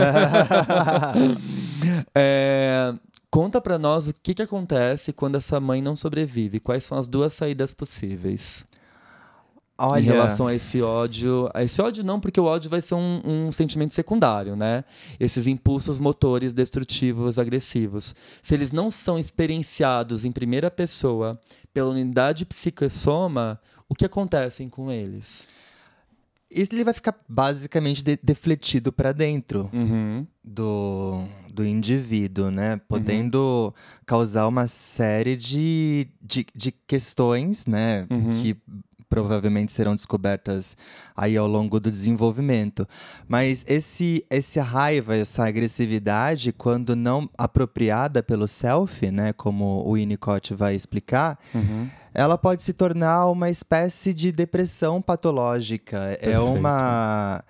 [2.14, 2.94] é,
[3.32, 6.60] conta para nós o que, que acontece quando essa mãe não sobrevive.
[6.60, 8.64] Quais são as duas saídas possíveis?
[9.80, 10.02] Olha...
[10.02, 11.50] Em relação a esse ódio.
[11.54, 14.84] A esse ódio não, porque o ódio vai ser um, um, sentimento secundário, né?
[15.20, 18.14] Esses impulsos motores destrutivos, agressivos.
[18.44, 21.40] Se eles não são experienciados em primeira pessoa
[21.74, 25.48] pela unidade psicossoma, o que acontece com eles?
[26.52, 30.26] Isso ele vai ficar basicamente de defletido para dentro uhum.
[30.44, 31.24] do,
[31.54, 32.82] do indivíduo, né?
[32.88, 33.74] Podendo uhum.
[34.06, 38.08] causar uma série de, de, de questões, né?
[38.10, 38.32] Uhum.
[38.32, 38.58] Que
[39.10, 40.78] provavelmente serão descobertas
[41.18, 42.88] aí ao longo do desenvolvimento.
[43.28, 50.54] Mas esse, essa raiva, essa agressividade, quando não apropriada pelo self, né, como o Winnicott
[50.54, 51.90] vai explicar, uhum.
[52.14, 55.98] ela pode se tornar uma espécie de depressão patológica.
[55.98, 56.36] É Perfeito.
[56.36, 57.44] É uma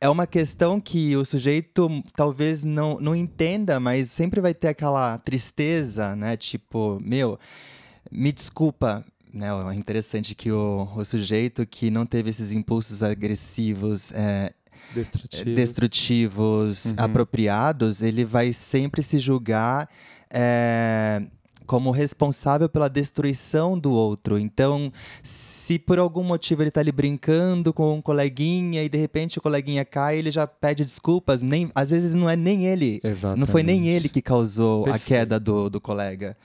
[0.00, 5.18] é uma questão que o sujeito talvez não, não entenda, mas sempre vai ter aquela
[5.18, 6.36] tristeza, né?
[6.36, 7.36] Tipo, meu,
[8.10, 14.12] me desculpa, né, é interessante que o, o sujeito que não teve esses impulsos agressivos
[14.12, 14.52] é,
[14.94, 16.94] destrutivos, destrutivos uhum.
[16.96, 19.88] apropriados, ele vai sempre se julgar
[20.30, 21.22] é,
[21.68, 24.38] como responsável pela destruição do outro.
[24.38, 24.90] Então,
[25.22, 29.42] se por algum motivo ele está ali brincando com um coleguinha e de repente o
[29.42, 31.42] coleguinha cai, ele já pede desculpas.
[31.42, 33.00] Nem, às vezes não é nem ele.
[33.04, 33.40] Exatamente.
[33.40, 35.04] Não foi nem ele que causou Perfeito.
[35.04, 36.36] a queda do, do colega.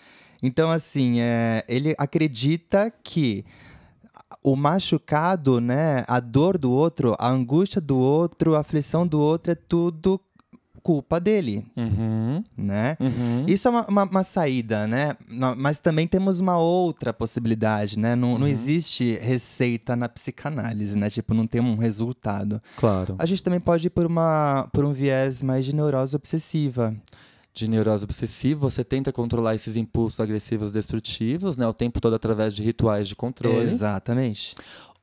[0.44, 3.46] Então, assim, é, ele acredita que
[4.44, 9.54] o machucado, né, a dor do outro, a angústia do outro, a aflição do outro
[9.54, 10.20] é tudo
[10.84, 12.44] culpa dele, uhum.
[12.58, 12.98] né?
[13.00, 13.46] Uhum.
[13.48, 15.16] Isso é uma, uma, uma, saída, né?
[15.58, 18.18] Mas também temos uma outra possibilidade, né?
[18.18, 18.40] Não, uhum.
[18.40, 21.10] não existe receita na psicanálise, né?
[21.10, 22.62] Tipo, não tem um resultado.
[22.76, 23.16] Claro.
[23.18, 26.94] A gente também pode ir por, uma, por um viés mais de neurose obsessiva
[27.54, 32.54] de neurose obsessiva, você tenta controlar esses impulsos agressivos destrutivos, né, o tempo todo através
[32.54, 33.64] de rituais de controle.
[33.64, 34.56] Exatamente.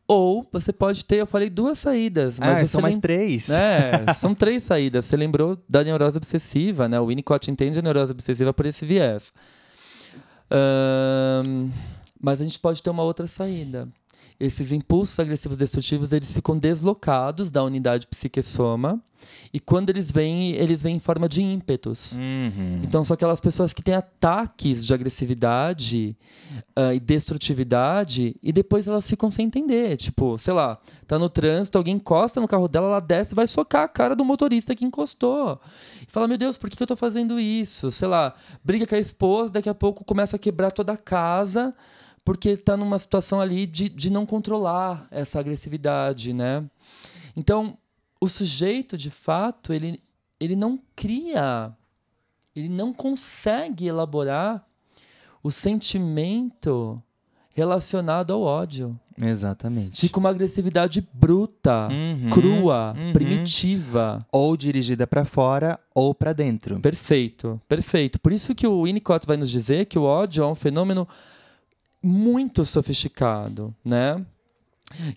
[0.08, 3.48] Ou você pode ter, eu falei duas saídas, mas ah, são mais três.
[3.48, 5.04] É, são três saídas.
[5.04, 6.98] Você lembrou da neurose obsessiva, né?
[6.98, 9.32] O Winnicott entende a neurose obsessiva por esse viés.
[10.50, 11.70] Um,
[12.20, 13.88] mas a gente pode ter uma outra saída,
[14.40, 19.00] esses impulsos agressivos destrutivos eles ficam deslocados da unidade psique-soma
[19.52, 22.12] e quando eles vêm, eles vêm em forma de ímpetos.
[22.12, 22.80] Uhum.
[22.82, 26.16] Então são aquelas pessoas que têm ataques de agressividade
[26.76, 29.96] uh, e destrutividade e depois elas ficam sem entender.
[29.98, 33.46] Tipo, sei lá, tá no trânsito, alguém encosta no carro dela, ela desce e vai
[33.46, 35.60] socar a cara do motorista que encostou.
[36.00, 37.90] E fala, meu Deus, por que, que eu tô fazendo isso?
[37.90, 38.34] Sei lá,
[38.64, 41.74] briga com a esposa, daqui a pouco começa a quebrar toda a casa
[42.24, 46.64] porque está numa situação ali de, de não controlar essa agressividade, né?
[47.36, 47.76] Então,
[48.20, 50.02] o sujeito, de fato, ele,
[50.38, 51.72] ele não cria,
[52.54, 54.64] ele não consegue elaborar
[55.42, 57.02] o sentimento
[57.50, 58.98] relacionado ao ódio.
[59.20, 60.00] Exatamente.
[60.00, 63.12] Fica uma agressividade bruta, uhum, crua, uhum.
[63.12, 64.24] primitiva.
[64.32, 66.80] Ou dirigida para fora ou para dentro.
[66.80, 68.18] Perfeito, perfeito.
[68.18, 71.06] Por isso que o Winnicott vai nos dizer que o ódio é um fenômeno
[72.02, 74.24] muito sofisticado, né?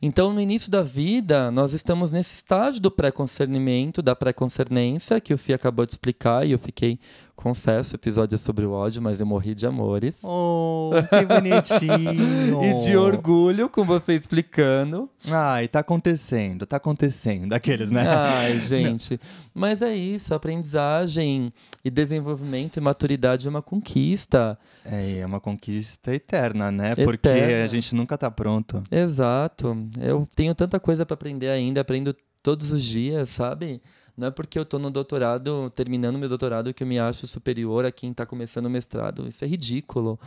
[0.02, 5.38] Então, no início da vida, nós estamos nesse estágio do pré-concernimento, da pré-concernência, que o
[5.38, 7.00] Fih acabou de explicar, e eu fiquei,
[7.44, 10.20] confesso, o episódio é sobre o ódio, mas eu morri de amores.
[10.24, 12.64] Oh, que bonitinho!
[12.64, 15.10] e de orgulho com você explicando.
[15.30, 17.52] Ai, tá acontecendo, tá acontecendo.
[17.52, 18.08] Aqueles, né?
[18.08, 19.20] Ai, gente.
[19.54, 21.52] mas é isso, aprendizagem
[21.84, 24.58] e desenvolvimento e maturidade é uma conquista.
[24.86, 26.94] É, é uma conquista eterna, né?
[26.94, 27.12] Eterna.
[27.12, 28.82] Porque a gente nunca tá pronto.
[28.90, 29.76] Exato.
[30.00, 33.82] Eu tenho tanta coisa para aprender ainda, aprendo todos os dias, sabe?
[34.16, 37.86] Não é porque eu estou no doutorado, terminando meu doutorado, que eu me acho superior
[37.86, 39.28] a quem está começando o mestrado.
[39.28, 40.20] Isso é ridículo.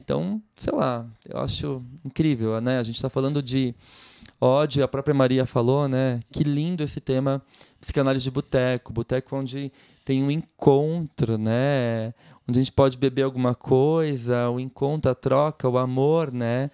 [0.00, 2.78] Então, sei lá, eu acho incrível, né?
[2.78, 3.74] A gente está falando de
[4.40, 6.20] ódio, a própria Maria falou, né?
[6.32, 7.42] Que lindo esse tema,
[7.80, 9.70] psicanálise de boteco, boteco onde
[10.04, 12.14] tem um encontro, né?
[12.48, 16.70] Onde a gente pode beber alguma coisa, o encontro, a troca, o amor, né?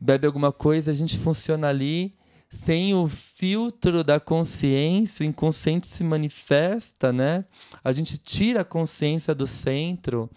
[0.00, 2.12] bebe alguma coisa, a gente funciona ali
[2.50, 7.44] sem o filtro da consciência, o inconsciente se manifesta, né?
[7.82, 10.30] A gente tira a consciência do centro,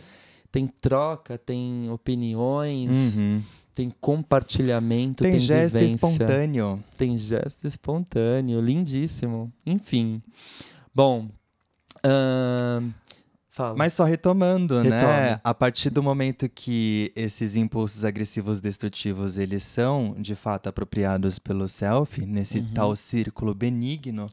[0.52, 3.42] tem troca, tem opiniões, uhum.
[3.74, 5.96] tem compartilhamento, tem, tem gesto vivência.
[5.96, 6.84] espontâneo.
[6.98, 9.52] Tem gesto espontâneo, lindíssimo.
[9.66, 10.22] Enfim.
[10.94, 11.30] Bom,
[12.06, 12.90] uh,
[13.50, 13.76] Fala.
[13.76, 15.00] Mas só retomando, né?
[15.00, 15.14] Retome.
[15.14, 15.42] né?
[15.44, 21.68] A partir do momento que esses impulsos agressivos destrutivos eles são de fato apropriados pelo
[21.68, 22.74] self, nesse uhum.
[22.74, 24.28] tal círculo benigno,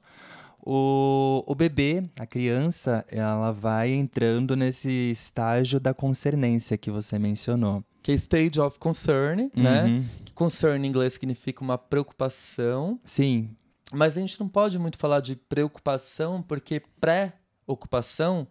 [0.61, 7.83] o, o bebê, a criança, ela vai entrando nesse estágio da concernência que você mencionou.
[8.03, 9.83] Que é stage of concern, né?
[9.83, 9.99] uhum.
[9.99, 10.05] né?
[10.27, 13.01] Que concern em inglês significa uma preocupação.
[13.05, 13.51] Sim.
[13.93, 18.47] Mas a gente não pode muito falar de preocupação, porque pré-ocupação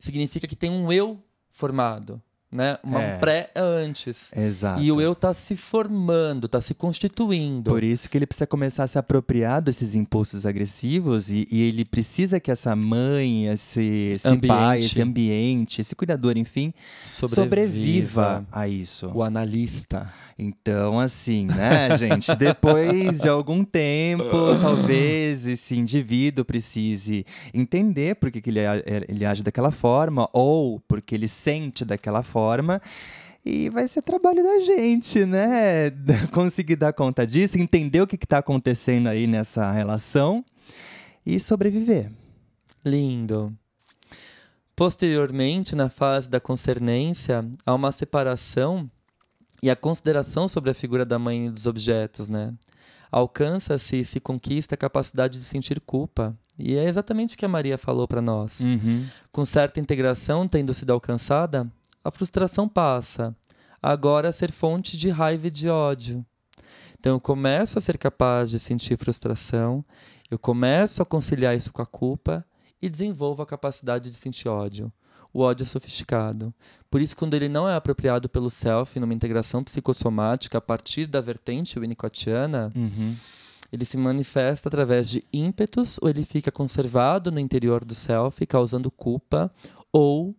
[0.00, 2.20] significa que tem um eu formado
[2.52, 2.78] né?
[2.82, 3.18] Uma é.
[3.18, 4.32] pré antes.
[4.36, 4.82] Exato.
[4.82, 7.70] E o eu tá se formando, tá se constituindo.
[7.70, 11.84] Por isso que ele precisa começar a se apropriar desses impulsos agressivos e, e ele
[11.84, 16.74] precisa que essa mãe, esse, esse pai, esse ambiente, esse cuidador, enfim,
[17.04, 17.44] sobreviva.
[17.44, 19.12] sobreviva a isso.
[19.14, 20.12] O analista.
[20.36, 22.34] Então, assim, né, gente?
[22.34, 24.24] Depois de algum tempo,
[24.60, 27.24] talvez esse indivíduo precise
[27.54, 28.60] entender por que, que ele,
[29.06, 32.80] ele age daquela forma ou porque ele sente daquela forma forma.
[33.44, 35.90] E vai ser trabalho da gente, né?
[36.32, 40.44] Conseguir dar conta disso, entender o que está acontecendo aí nessa relação
[41.24, 42.10] e sobreviver.
[42.84, 43.52] Lindo.
[44.76, 48.90] Posteriormente, na fase da concernência, há uma separação
[49.62, 52.54] e a consideração sobre a figura da mãe e dos objetos, né?
[53.12, 56.36] Alcança-se e se conquista a capacidade de sentir culpa.
[56.58, 58.60] E é exatamente o que a Maria falou para nós.
[58.60, 59.06] Uhum.
[59.32, 61.66] Com certa integração tendo sido alcançada,
[62.04, 63.36] a frustração passa
[63.82, 66.24] agora a ser fonte de raiva e de ódio.
[66.98, 69.84] Então eu começo a ser capaz de sentir frustração,
[70.30, 72.44] eu começo a conciliar isso com a culpa
[72.80, 74.92] e desenvolvo a capacidade de sentir ódio.
[75.32, 76.52] O ódio é sofisticado.
[76.90, 81.20] Por isso, quando ele não é apropriado pelo self numa integração psicossomática a partir da
[81.20, 83.14] vertente winnicottiana, uhum.
[83.72, 88.90] ele se manifesta através de ímpetos ou ele fica conservado no interior do self, causando
[88.90, 89.52] culpa
[89.92, 90.34] ou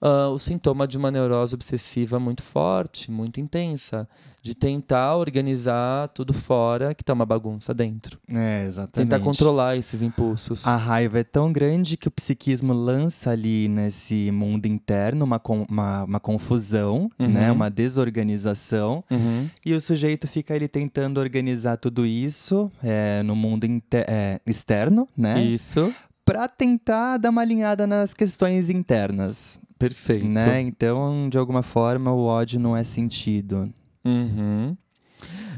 [0.00, 4.08] uh, o sintoma de uma neurose obsessiva muito forte, muito intensa,
[4.42, 8.18] de tentar organizar tudo fora que tá uma bagunça dentro.
[8.28, 9.10] É, exatamente.
[9.10, 10.66] Tentar controlar esses impulsos.
[10.66, 16.04] A raiva é tão grande que o psiquismo lança ali nesse mundo interno uma, uma,
[16.04, 17.28] uma confusão, uhum.
[17.28, 17.52] né?
[17.52, 19.48] uma desorganização, uhum.
[19.64, 25.42] e o sujeito fica ele tentando organizar tudo isso é, no mundo é, externo, né?
[25.42, 25.92] Isso
[26.22, 29.58] para tentar dar uma alinhada nas questões internas.
[29.80, 30.26] Perfeito.
[30.26, 30.60] Né?
[30.60, 33.72] Então, de alguma forma, o ódio não é sentido.
[34.04, 34.76] Uhum.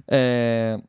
[0.07, 0.81] É...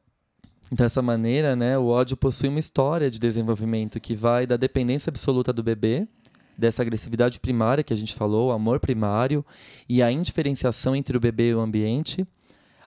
[0.72, 5.52] Dessa maneira, né, o ódio possui uma história de desenvolvimento que vai da dependência absoluta
[5.52, 6.08] do bebê,
[6.56, 9.44] dessa agressividade primária que a gente falou, o amor primário,
[9.90, 12.26] e a indiferenciação entre o bebê e o ambiente,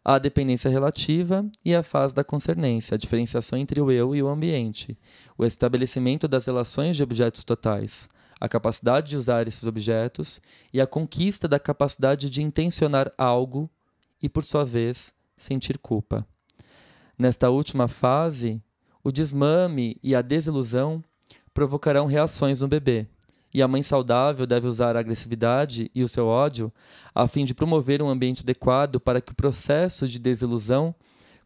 [0.05, 4.29] a dependência relativa e a fase da concernência, a diferenciação entre o eu e o
[4.29, 4.97] ambiente,
[5.37, 8.09] o estabelecimento das relações de objetos totais,
[8.41, 10.41] a capacidade de usar esses objetos
[10.73, 13.71] e a conquista da capacidade de intencionar algo
[14.23, 16.27] e, por sua vez, sentir culpa.
[17.19, 18.63] Nesta última fase,
[19.03, 21.03] o desmame e a desilusão
[21.55, 23.07] provocarão reações no bebê,
[23.55, 26.71] e a mãe saudável deve usar a agressividade e o seu ódio
[27.15, 30.95] a fim de promover um ambiente adequado para que o processo de desilusão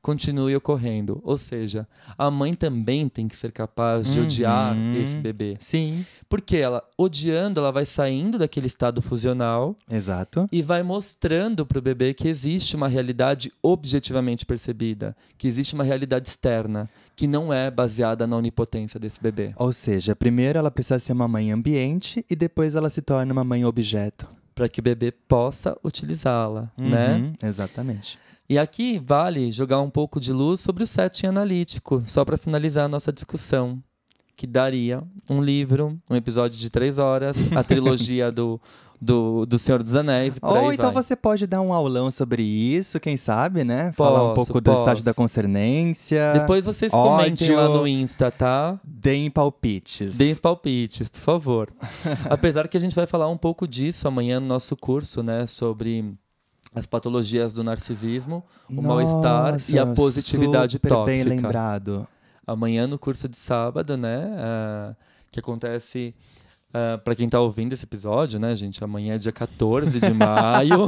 [0.03, 1.21] continue ocorrendo.
[1.23, 1.87] Ou seja,
[2.17, 4.25] a mãe também tem que ser capaz de uhum.
[4.27, 5.57] odiar esse bebê.
[5.59, 6.05] Sim.
[6.29, 9.77] Porque ela, odiando, ela vai saindo daquele estado fusional.
[9.91, 10.49] Exato.
[10.51, 15.85] E vai mostrando para o bebê que existe uma realidade objetivamente percebida, que existe uma
[15.85, 19.53] realidade externa, que não é baseada na onipotência desse bebê.
[19.57, 23.45] Ou seja, primeiro ela precisa ser uma mãe ambiente e depois ela se torna uma
[23.45, 24.29] mãe objeto.
[24.55, 27.33] Para que o bebê possa utilizá-la, uhum, né?
[27.43, 28.19] Exatamente.
[28.51, 32.87] E aqui vale jogar um pouco de luz sobre o setting analítico, só para finalizar
[32.87, 33.81] a nossa discussão,
[34.37, 38.61] que daria um livro, um episódio de três horas, a trilogia do,
[39.01, 40.35] do, do Senhor dos Anéis.
[40.43, 41.01] Ou então vai.
[41.01, 43.93] você pode dar um aulão sobre isso, quem sabe, né?
[43.97, 44.63] Posso, Falar um pouco posso.
[44.63, 46.33] do estágio da concernência.
[46.33, 48.81] Depois vocês ódio, comentem lá no Insta, tá?
[48.83, 50.19] Deem palpites.
[50.19, 51.71] Deem palpites, por favor.
[52.29, 55.47] Apesar que a gente vai falar um pouco disso amanhã no nosso curso, né?
[55.47, 56.19] Sobre
[56.75, 61.25] as patologias do narcisismo, o mal-estar e a positividade super tóxica.
[61.25, 62.07] bem lembrado.
[62.47, 64.97] Amanhã no curso de sábado, né, uh,
[65.31, 66.15] que acontece
[66.71, 68.83] Uh, para quem está ouvindo esse episódio, né, gente?
[68.85, 70.87] Amanhã é dia 14 de maio.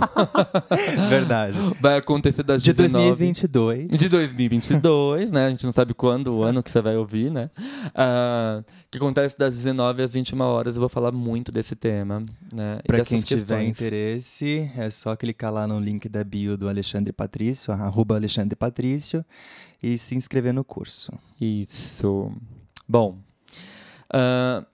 [1.11, 1.59] Verdade.
[1.81, 3.09] Vai acontecer das de 19...
[3.09, 3.91] 2022.
[3.91, 5.47] De 2022, né?
[5.47, 7.51] A gente não sabe quando, o ano que você vai ouvir, né?
[7.89, 10.77] Uh, que acontece das 19 às 21 horas.
[10.77, 12.25] Eu vou falar muito desse tema,
[12.55, 12.79] né?
[12.87, 13.43] Para quem questões.
[13.43, 18.55] tiver interesse, é só clicar lá no link da bio do Alexandre Patrício, arroba Alexandre
[18.55, 19.25] Patrício,
[19.83, 21.13] e se inscrever no curso.
[21.41, 22.31] Isso.
[22.89, 23.19] Bom...
[24.15, 24.72] Uh,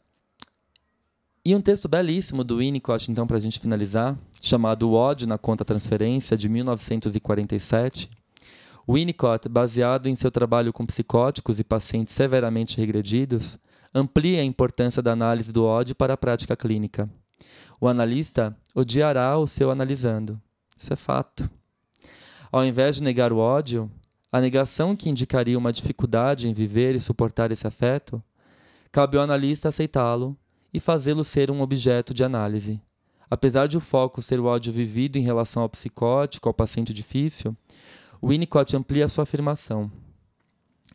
[1.50, 5.38] e um texto belíssimo do Winnicott, então, para a gente finalizar, chamado O ódio na
[5.38, 8.10] conta transferência, de 1947.
[8.86, 13.58] Winnicott, baseado em seu trabalho com psicóticos e pacientes severamente regredidos,
[13.94, 17.08] amplia a importância da análise do ódio para a prática clínica.
[17.80, 20.38] O analista odiará o seu analisando.
[20.76, 21.50] Isso é fato.
[22.52, 23.90] Ao invés de negar o ódio,
[24.30, 28.22] a negação que indicaria uma dificuldade em viver e suportar esse afeto,
[28.92, 30.36] cabe ao analista aceitá-lo
[30.72, 32.80] e fazê-lo ser um objeto de análise.
[33.30, 37.56] Apesar de o foco ser o ódio vivido em relação ao psicótico, ao paciente difícil,
[38.22, 39.90] Winnicott amplia sua afirmação.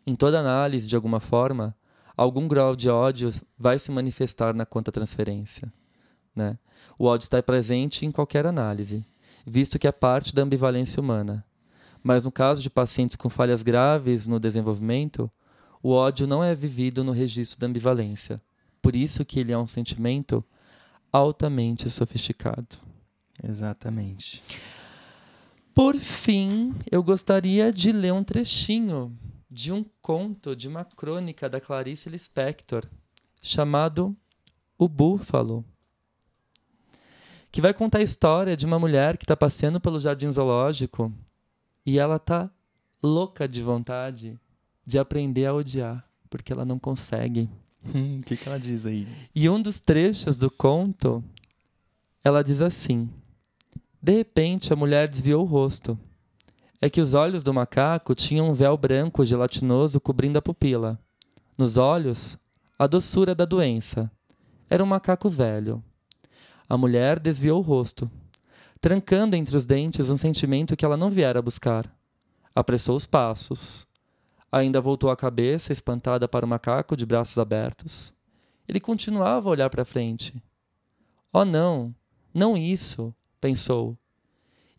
[0.06, 1.76] Em toda análise, de alguma forma,
[2.18, 5.72] algum grau de ódio vai se manifestar na conta transferência.
[6.36, 6.58] Né?
[6.98, 9.06] O ódio está presente em qualquer análise,
[9.46, 11.46] visto que é parte da ambivalência humana.
[12.02, 15.32] Mas no caso de pacientes com falhas graves no desenvolvimento,
[15.82, 18.42] o ódio não é vivido no registro da ambivalência,
[18.84, 20.44] por isso que ele é um sentimento
[21.10, 22.78] altamente sofisticado.
[23.42, 24.44] Exatamente.
[25.74, 29.18] Por fim, eu gostaria de ler um trechinho
[29.50, 32.86] de um conto, de uma crônica da Clarice Lispector,
[33.42, 34.16] chamado
[34.78, 35.64] O Búfalo,
[37.52, 41.12] que vai contar a história de uma mulher que está passeando pelo jardim zoológico
[41.86, 42.52] e ela está
[43.02, 44.38] louca de vontade
[44.86, 47.50] de aprender a odiar, porque ela não consegue.
[47.86, 49.08] Hum, o que, que ela diz aí?
[49.36, 51.24] E um dos trechos do conto,
[52.24, 53.10] ela diz assim:
[54.02, 55.98] De repente a mulher desviou o rosto.
[56.82, 61.00] É que os olhos do macaco tinham um véu branco gelatinoso cobrindo a pupila.
[61.58, 62.38] Nos olhos,
[62.78, 64.12] a doçura da doença.
[64.70, 65.84] Era um macaco velho.
[66.68, 68.10] A mulher desviou o rosto,
[68.82, 71.90] trancando entre os dentes um sentimento que ela não viera buscar.
[72.54, 73.88] Apressou os passos
[74.56, 78.14] Ainda voltou a cabeça, espantada para o macaco de braços abertos.
[78.68, 80.40] Ele continuava a olhar para frente.
[81.34, 81.92] Oh, não,
[82.32, 83.98] não isso, pensou.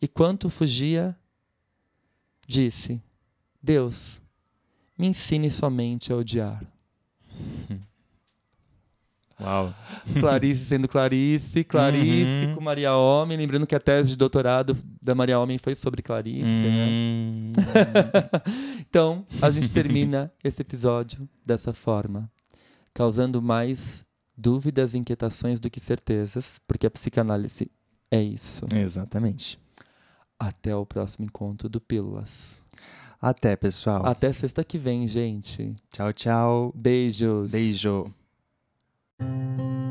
[0.00, 1.18] E quanto fugia,
[2.46, 3.02] disse:
[3.60, 4.22] Deus,
[4.96, 6.64] me ensine somente a odiar.
[9.40, 9.74] Uau.
[10.20, 12.54] Clarice sendo Clarice, Clarice uhum.
[12.54, 13.36] com Maria Homem.
[13.36, 17.52] Lembrando que a tese de doutorado da Maria Homem foi sobre Clarice, uhum.
[17.56, 18.30] né?
[18.88, 22.30] então, a gente termina esse episódio dessa forma,
[22.92, 24.04] causando mais
[24.36, 27.70] dúvidas e inquietações do que certezas, porque a psicanálise
[28.10, 28.66] é isso.
[28.74, 29.58] Exatamente.
[30.38, 32.62] Até o próximo encontro do Pílulas.
[33.20, 34.04] Até, pessoal.
[34.04, 35.74] Até sexta que vem, gente.
[35.90, 36.72] Tchau, tchau.
[36.76, 37.52] Beijos.
[37.52, 38.12] Beijo.
[39.24, 39.83] Música